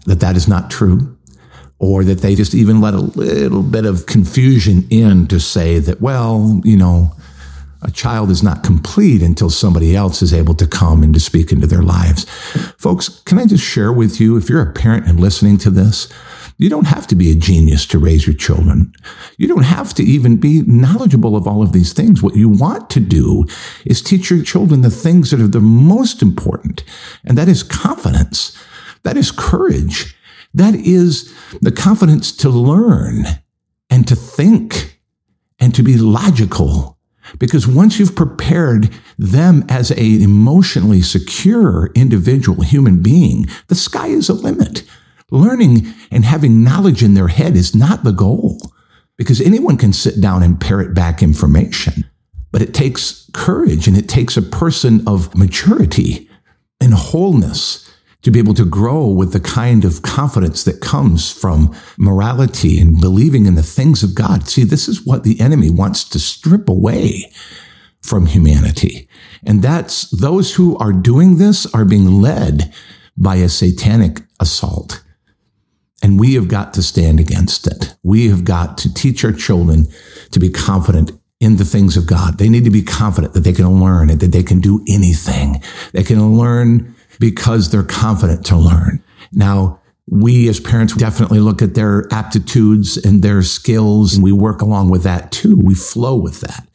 that 0.06 0.20
that 0.20 0.37
is 0.37 0.48
not 0.48 0.70
true 0.70 1.16
or 1.78 2.04
that 2.04 2.20
they 2.20 2.35
just 2.35 2.54
even 2.54 2.80
let 2.80 2.94
a 2.94 3.00
little 3.00 3.62
bit 3.62 3.87
of 3.87 4.06
confusion 4.06 4.87
in 4.90 5.26
to 5.28 5.40
say 5.40 5.78
that, 5.78 6.00
well, 6.00 6.61
you 6.62 6.76
know, 6.76 7.12
a 7.83 7.90
child 7.90 8.30
is 8.30 8.42
not 8.42 8.62
complete 8.62 9.22
until 9.22 9.48
somebody 9.48 9.96
else 9.96 10.20
is 10.20 10.35
able 10.35 10.54
to 10.54 10.66
come 10.66 11.02
and 11.02 11.14
to 11.14 11.20
speak 11.20 11.50
into 11.50 11.66
their 11.66 11.83
lives. 11.83 12.24
Folks, 12.76 13.09
can 13.09 13.38
I 13.38 13.46
just 13.46 13.64
share 13.64 13.92
with 13.92 14.20
you, 14.20 14.37
if 14.37 14.50
you're 14.50 14.61
a 14.61 14.72
parent 14.72 15.06
and 15.06 15.18
listening 15.18 15.56
to 15.59 15.70
this, 15.70 16.12
You 16.61 16.68
don't 16.68 16.88
have 16.88 17.07
to 17.07 17.14
be 17.14 17.31
a 17.31 17.35
genius 17.35 17.87
to 17.87 17.99
raise 17.99 18.27
your 18.27 18.37
children. 18.37 18.92
You 19.38 19.49
don't 19.49 19.62
have 19.62 19.94
to 19.94 20.03
even 20.03 20.37
be 20.37 20.61
knowledgeable 20.66 21.35
of 21.35 21.49
all 21.49 21.62
of 21.62 21.73
these 21.73 21.94
things. 21.94 22.23
What 22.23 22.37
you 22.37 22.51
want 22.51 22.90
to 22.90 23.01
do 23.01 23.46
is 23.87 24.03
teach 24.03 24.31
your 24.31 24.44
children 24.44 24.83
the 24.83 24.90
things 24.90 25.31
that 25.31 25.40
are 25.40 25.49
the 25.49 25.59
most 25.59 26.20
important, 26.20 26.85
and 27.25 27.38
that 27.38 27.49
is 27.49 27.62
confidence. 27.62 28.62
That 29.05 29.16
is 29.16 29.31
courage. 29.33 30.14
That 30.53 30.75
is 30.75 31.35
the 31.62 31.73
confidence 31.73 32.31
to 32.37 32.51
learn 32.51 33.25
and 33.88 34.07
to 34.07 34.14
think 34.14 35.01
and 35.59 35.75
to 35.75 35.83
be 35.83 35.96
logical. 35.96 36.99
Because 37.38 37.66
once 37.66 37.99
you've 37.99 38.14
prepared 38.14 38.90
them 39.18 39.64
as 39.70 39.92
a 39.92 40.23
emotionally 40.23 41.01
secure 41.01 41.90
individual 41.94 42.62
human 42.62 43.03
being, 43.03 43.46
the 43.68 43.75
sky 43.75 44.09
is 44.09 44.29
a 44.29 44.35
limit. 44.35 44.83
Learning 45.31 45.93
and 46.11 46.25
having 46.25 46.64
knowledge 46.64 47.03
in 47.03 47.14
their 47.14 47.29
head 47.29 47.57
is 47.57 47.75
not 47.75 48.05
the 48.05 48.12
goal 48.12 48.59
because 49.16 49.40
anyone 49.40 49.77
can 49.77 49.93
sit 49.93 50.21
down 50.21 50.43
and 50.43 50.61
parrot 50.61 50.95
back 50.95 51.23
information. 51.23 52.05
But 52.53 52.62
it 52.62 52.75
takes 52.75 53.29
courage 53.33 53.87
and 53.87 53.97
it 53.97 54.09
takes 54.09 54.37
a 54.37 54.43
person 54.43 55.07
of 55.07 55.35
maturity 55.37 56.29
and 56.81 56.95
wholeness 56.95 57.87
to 58.23 58.31
be 58.31 58.38
able 58.38 58.55
to 58.55 58.64
grow 58.64 59.07
with 59.07 59.33
the 59.33 59.40
kind 59.40 59.85
of 59.85 60.03
confidence 60.03 60.64
that 60.64 60.81
comes 60.81 61.33
from 61.33 61.75
morality 61.97 62.79
and 62.79 63.01
believing 63.01 63.47
in 63.47 63.55
the 63.55 63.62
things 63.62 64.03
of 64.03 64.14
God. 64.14 64.49
See, 64.49 64.64
this 64.64 64.88
is 64.88 65.07
what 65.07 65.23
the 65.23 65.40
enemy 65.40 65.71
wants 65.71 66.05
to 66.11 66.19
strip 66.19 66.69
away 66.69 67.33
from 68.03 68.27
humanity. 68.27 69.09
And 69.45 69.62
that's 69.62 70.11
those 70.11 70.55
who 70.55 70.77
are 70.79 70.93
doing 70.93 71.38
this 71.38 71.66
are 71.75 71.85
being 71.85 72.21
led 72.21 72.73
by 73.16 73.37
a 73.37 73.49
satanic 73.49 74.23
assault. 74.38 75.03
And 76.03 76.19
we 76.19 76.35
have 76.35 76.49
got 76.49 76.73
to 76.75 76.83
stand 76.83 77.21
against 77.21 77.67
it. 77.67 77.95
We 78.03 78.29
have 78.29 78.45
got 78.45 78.79
to 78.79 78.93
teach 78.93 79.25
our 79.25 79.33
children 79.33 79.87
to 80.31 80.41
be 80.41 80.51
confident 80.51 81.13
in 81.41 81.57
the 81.57 81.65
things 81.65 81.97
of 81.97 82.07
God. 82.07 82.39
They 82.39 82.49
need 82.49 82.65
to 82.65 82.71
be 82.71 82.83
confident 82.83 83.35
that 83.35 83.41
they 83.41 83.53
can 83.53 83.81
learn 83.83 84.11
and 84.11 84.21
that 84.21 84.33
they 84.33 84.43
can 84.43 84.61
do 84.61 84.85
anything. 84.89 85.63
They 85.93 86.03
can 86.03 86.37
learn 86.37 86.95
because 87.19 87.71
they're 87.71 87.83
confident 87.83 88.45
to 88.47 88.57
learn. 88.57 89.03
Now, 89.33 89.81
we 90.07 90.49
as 90.49 90.59
parents 90.59 90.95
definitely 90.95 91.39
look 91.39 91.63
at 91.63 91.75
their 91.75 92.07
aptitudes 92.13 92.97
and 92.97 93.23
their 93.23 93.43
skills 93.43 94.15
and 94.15 94.25
we 94.25 94.33
work 94.33 94.61
along 94.61 94.91
with 94.91 95.05
that 95.05 95.31
too. 95.31 95.57
We 95.57 95.75
flow 95.75 96.17
with 96.17 96.41
that. 96.41 96.67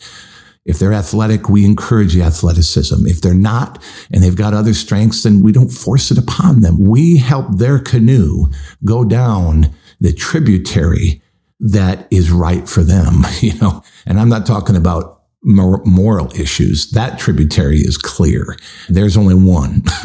If 0.65 0.79
they're 0.79 0.93
athletic, 0.93 1.47
we 1.47 1.63
encourage 1.63 2.13
the 2.13 2.23
athleticism. 2.23 3.05
If 3.07 3.21
they're 3.21 3.33
not 3.33 3.81
and 4.11 4.23
they've 4.23 4.35
got 4.35 4.53
other 4.53 4.73
strengths, 4.73 5.23
then 5.23 5.41
we 5.41 5.51
don't 5.51 5.69
force 5.69 6.09
it 6.09 6.17
upon 6.17 6.61
them. 6.61 6.79
We 6.79 7.17
help 7.17 7.57
their 7.57 7.79
canoe 7.79 8.47
go 8.83 9.03
down 9.03 9.69
the 10.01 10.11
tributary 10.11 11.21
that 11.59 12.07
is 12.11 12.31
right 12.31 12.67
for 12.67 12.83
them, 12.83 13.23
you 13.41 13.53
know. 13.59 13.83
And 14.05 14.19
I'm 14.19 14.29
not 14.29 14.45
talking 14.45 14.75
about 14.75 15.15
moral 15.45 16.31
issues, 16.33 16.89
that 16.91 17.19
tributary 17.19 17.77
is 17.77 17.97
clear. 17.97 18.57
There's 18.89 19.15
only 19.15 19.35
one. 19.35 19.83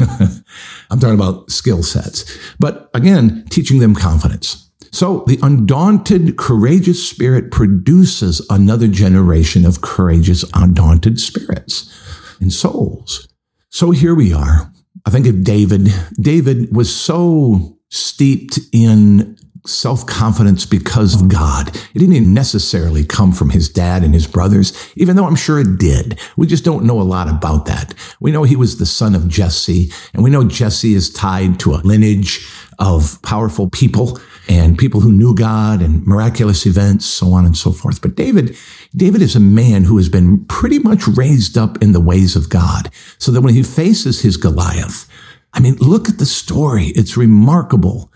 I'm 0.91 0.99
talking 0.99 1.15
about 1.15 1.49
skill 1.49 1.81
sets. 1.81 2.37
But 2.59 2.91
again, 2.93 3.45
teaching 3.49 3.79
them 3.79 3.95
confidence. 3.95 4.70
So 4.91 5.23
the 5.25 5.39
undaunted, 5.41 6.37
courageous 6.37 7.07
spirit 7.07 7.49
produces 7.51 8.45
another 8.49 8.87
generation 8.87 9.65
of 9.65 9.81
courageous, 9.81 10.43
undaunted 10.53 11.19
spirits 11.19 11.89
and 12.39 12.51
souls. 12.51 13.27
So 13.69 13.91
here 13.91 14.13
we 14.13 14.33
are. 14.33 14.71
I 15.05 15.09
think 15.09 15.25
of 15.27 15.43
David. 15.43 15.89
David 16.19 16.75
was 16.75 16.93
so 16.93 17.77
steeped 17.89 18.59
in 18.73 19.37
self 19.65 20.05
confidence 20.05 20.65
because 20.65 21.19
of 21.19 21.29
God. 21.29 21.69
It 21.93 21.99
didn't 21.99 22.33
necessarily 22.33 23.05
come 23.05 23.31
from 23.31 23.51
his 23.51 23.69
dad 23.69 24.03
and 24.03 24.13
his 24.13 24.27
brothers, 24.27 24.73
even 24.95 25.15
though 25.15 25.25
I'm 25.25 25.35
sure 25.35 25.59
it 25.59 25.77
did. 25.77 26.19
We 26.35 26.47
just 26.47 26.65
don't 26.65 26.85
know 26.85 26.99
a 26.99 27.03
lot 27.03 27.29
about 27.29 27.65
that. 27.67 27.93
We 28.19 28.31
know 28.31 28.43
he 28.43 28.55
was 28.55 28.77
the 28.77 28.85
son 28.85 29.15
of 29.15 29.27
Jesse, 29.27 29.91
and 30.13 30.23
we 30.23 30.29
know 30.29 30.43
Jesse 30.43 30.93
is 30.93 31.11
tied 31.11 31.59
to 31.61 31.75
a 31.75 31.83
lineage 31.83 32.45
of 32.79 33.21
powerful 33.21 33.69
people 33.69 34.19
and 34.51 34.77
people 34.77 34.99
who 34.99 35.13
knew 35.13 35.33
God 35.33 35.81
and 35.81 36.05
miraculous 36.05 36.65
events, 36.65 37.05
so 37.05 37.31
on 37.31 37.45
and 37.45 37.55
so 37.55 37.71
forth. 37.71 38.01
But 38.01 38.15
David, 38.15 38.57
David 38.93 39.21
is 39.21 39.35
a 39.35 39.39
man 39.39 39.85
who 39.85 39.95
has 39.95 40.09
been 40.09 40.43
pretty 40.45 40.77
much 40.77 41.07
raised 41.07 41.57
up 41.57 41.81
in 41.81 41.93
the 41.93 42.01
ways 42.01 42.35
of 42.35 42.49
God 42.49 42.89
so 43.17 43.31
that 43.31 43.41
when 43.41 43.53
he 43.53 43.63
faces 43.63 44.21
his 44.21 44.35
Goliath, 44.35 45.09
I 45.53 45.61
mean, 45.61 45.75
look 45.75 46.09
at 46.09 46.17
the 46.17 46.25
story. 46.25 46.87
It's 46.87 47.15
remarkable 47.15 48.11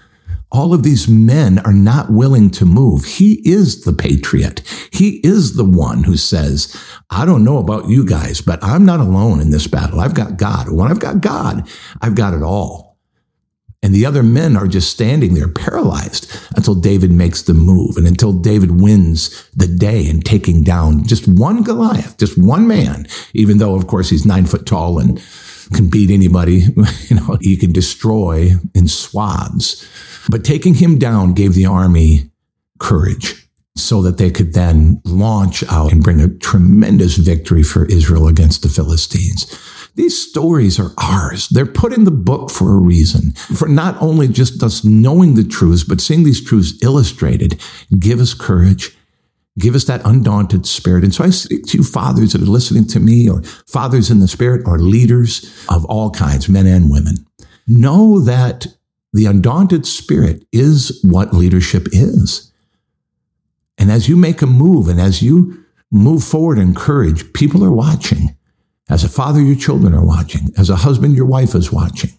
all 0.51 0.73
of 0.73 0.83
these 0.83 1.09
men 1.09 1.59
are 1.59 1.73
not 1.73 2.11
willing 2.11 2.49
to 2.51 2.65
move. 2.65 3.03
He 3.03 3.41
is 3.43 3.83
the 3.83 3.91
patriot. 3.91 4.61
He 4.91 5.17
is 5.17 5.57
the 5.57 5.65
one 5.65 6.03
who 6.03 6.15
says, 6.15 6.73
I 7.09 7.25
don't 7.25 7.43
know 7.43 7.57
about 7.57 7.89
you 7.89 8.05
guys, 8.05 8.39
but 8.39 8.63
I'm 8.63 8.85
not 8.85 9.01
alone 9.01 9.41
in 9.41 9.49
this 9.49 9.67
battle. 9.67 9.99
I've 9.99 10.13
got 10.13 10.37
God. 10.37 10.69
When 10.69 10.89
I've 10.89 10.99
got 10.99 11.19
God, 11.19 11.67
I've 12.01 12.15
got 12.15 12.33
it 12.33 12.41
all. 12.41 12.84
And 13.85 13.93
the 13.93 14.07
other 14.07 14.23
men 14.23 14.57
are 14.57 14.65
just 14.65 14.89
standing 14.89 15.35
there 15.35 15.47
paralyzed 15.47 16.35
until 16.55 16.73
David 16.73 17.11
makes 17.11 17.43
the 17.43 17.53
move 17.53 17.97
and 17.97 18.07
until 18.07 18.33
David 18.33 18.81
wins 18.81 19.47
the 19.55 19.67
day 19.67 20.07
in 20.07 20.21
taking 20.21 20.63
down 20.63 21.03
just 21.03 21.27
one 21.27 21.61
Goliath, 21.61 22.17
just 22.17 22.35
one 22.35 22.67
man, 22.67 23.07
even 23.35 23.59
though, 23.59 23.75
of 23.75 23.85
course, 23.85 24.09
he's 24.09 24.25
nine 24.25 24.47
foot 24.47 24.65
tall 24.65 24.97
and 24.97 25.21
can 25.75 25.87
beat 25.87 26.09
anybody. 26.09 26.63
You 27.09 27.17
know, 27.17 27.37
he 27.41 27.57
can 27.57 27.71
destroy 27.71 28.53
in 28.73 28.87
swaths. 28.87 29.87
But 30.31 30.43
taking 30.43 30.73
him 30.73 30.97
down 30.97 31.33
gave 31.33 31.53
the 31.53 31.67
army 31.67 32.31
courage 32.79 33.44
so 33.75 34.01
that 34.01 34.17
they 34.17 34.31
could 34.31 34.53
then 34.53 35.01
launch 35.03 35.63
out 35.69 35.91
and 35.91 36.03
bring 36.03 36.21
a 36.21 36.29
tremendous 36.29 37.17
victory 37.17 37.63
for 37.63 37.85
Israel 37.85 38.27
against 38.27 38.63
the 38.63 38.69
Philistines. 38.69 39.45
These 39.95 40.29
stories 40.29 40.79
are 40.79 40.91
ours. 40.97 41.47
They're 41.49 41.65
put 41.65 41.93
in 41.93 42.03
the 42.03 42.11
book 42.11 42.49
for 42.49 42.73
a 42.73 42.79
reason, 42.79 43.31
for 43.31 43.67
not 43.67 44.01
only 44.01 44.27
just 44.27 44.61
us 44.61 44.83
knowing 44.83 45.35
the 45.35 45.43
truths, 45.43 45.83
but 45.83 46.01
seeing 46.01 46.23
these 46.23 46.43
truths 46.43 46.73
illustrated 46.83 47.61
give 47.97 48.19
us 48.19 48.33
courage, 48.33 48.95
give 49.57 49.75
us 49.75 49.85
that 49.85 50.05
undaunted 50.05 50.65
spirit. 50.65 51.03
And 51.03 51.13
so 51.13 51.23
I 51.23 51.29
speak 51.29 51.65
to 51.67 51.83
fathers 51.83 52.33
that 52.33 52.41
are 52.41 52.45
listening 52.45 52.87
to 52.87 52.99
me 52.99 53.29
or 53.29 53.41
fathers 53.67 54.11
in 54.11 54.19
the 54.19 54.27
spirit 54.27 54.63
or 54.65 54.79
leaders 54.79 55.65
of 55.69 55.85
all 55.85 56.11
kinds, 56.11 56.49
men 56.49 56.67
and 56.67 56.91
women. 56.91 57.25
Know 57.67 58.19
that 58.19 58.67
the 59.13 59.25
undaunted 59.25 59.85
spirit 59.85 60.45
is 60.51 60.99
what 61.03 61.33
leadership 61.33 61.87
is. 61.93 62.44
And 63.77 63.91
as 63.91 64.07
you 64.07 64.15
make 64.15 64.41
a 64.41 64.47
move 64.47 64.87
and 64.87 64.99
as 64.99 65.21
you 65.21 65.65
move 65.91 66.23
forward 66.23 66.57
in 66.57 66.73
courage, 66.73 67.33
people 67.33 67.63
are 67.63 67.71
watching. 67.71 68.35
As 68.89 69.03
a 69.03 69.09
father, 69.09 69.41
your 69.41 69.55
children 69.55 69.93
are 69.93 70.05
watching. 70.05 70.49
As 70.57 70.69
a 70.69 70.77
husband, 70.77 71.15
your 71.15 71.25
wife 71.25 71.55
is 71.55 71.71
watching. 71.71 72.11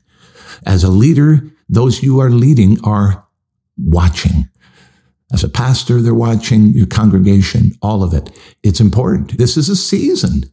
As 0.64 0.82
a 0.82 0.90
leader, 0.90 1.44
those 1.68 2.02
you 2.02 2.20
are 2.20 2.30
leading 2.30 2.78
are 2.84 3.26
watching. 3.76 4.48
As 5.32 5.42
a 5.42 5.48
pastor, 5.48 6.00
they're 6.00 6.14
watching 6.14 6.68
your 6.68 6.86
congregation, 6.86 7.72
all 7.82 8.02
of 8.02 8.14
it. 8.14 8.30
It's 8.62 8.80
important. 8.80 9.38
This 9.38 9.56
is 9.56 9.68
a 9.68 9.76
season 9.76 10.44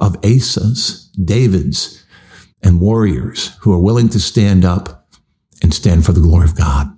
of 0.00 0.16
Asas, 0.24 1.10
Davids, 1.24 2.04
and 2.62 2.80
warriors 2.80 3.56
who 3.60 3.72
are 3.72 3.78
willing 3.78 4.08
to 4.10 4.20
stand 4.20 4.64
up 4.64 5.08
and 5.62 5.72
stand 5.72 6.04
for 6.04 6.12
the 6.12 6.20
glory 6.20 6.44
of 6.44 6.56
God. 6.56 6.95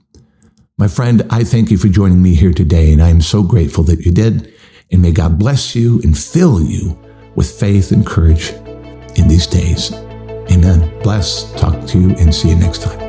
My 0.78 0.86
friend, 0.86 1.26
I 1.28 1.42
thank 1.42 1.72
you 1.72 1.76
for 1.76 1.88
joining 1.88 2.22
me 2.22 2.36
here 2.36 2.52
today, 2.52 2.92
and 2.92 3.02
I 3.02 3.08
am 3.08 3.20
so 3.20 3.42
grateful 3.42 3.82
that 3.84 4.06
you 4.06 4.12
did. 4.12 4.54
And 4.92 5.02
may 5.02 5.10
God 5.10 5.36
bless 5.36 5.74
you 5.74 6.00
and 6.04 6.16
fill 6.16 6.62
you 6.62 6.96
with 7.34 7.50
faith 7.50 7.90
and 7.90 8.06
courage 8.06 8.50
in 9.16 9.26
these 9.26 9.48
days. 9.48 9.92
Amen. 10.52 11.02
Bless, 11.02 11.52
talk 11.60 11.84
to 11.88 11.98
you, 11.98 12.10
and 12.10 12.32
see 12.32 12.50
you 12.50 12.54
next 12.54 12.82
time. 12.82 13.07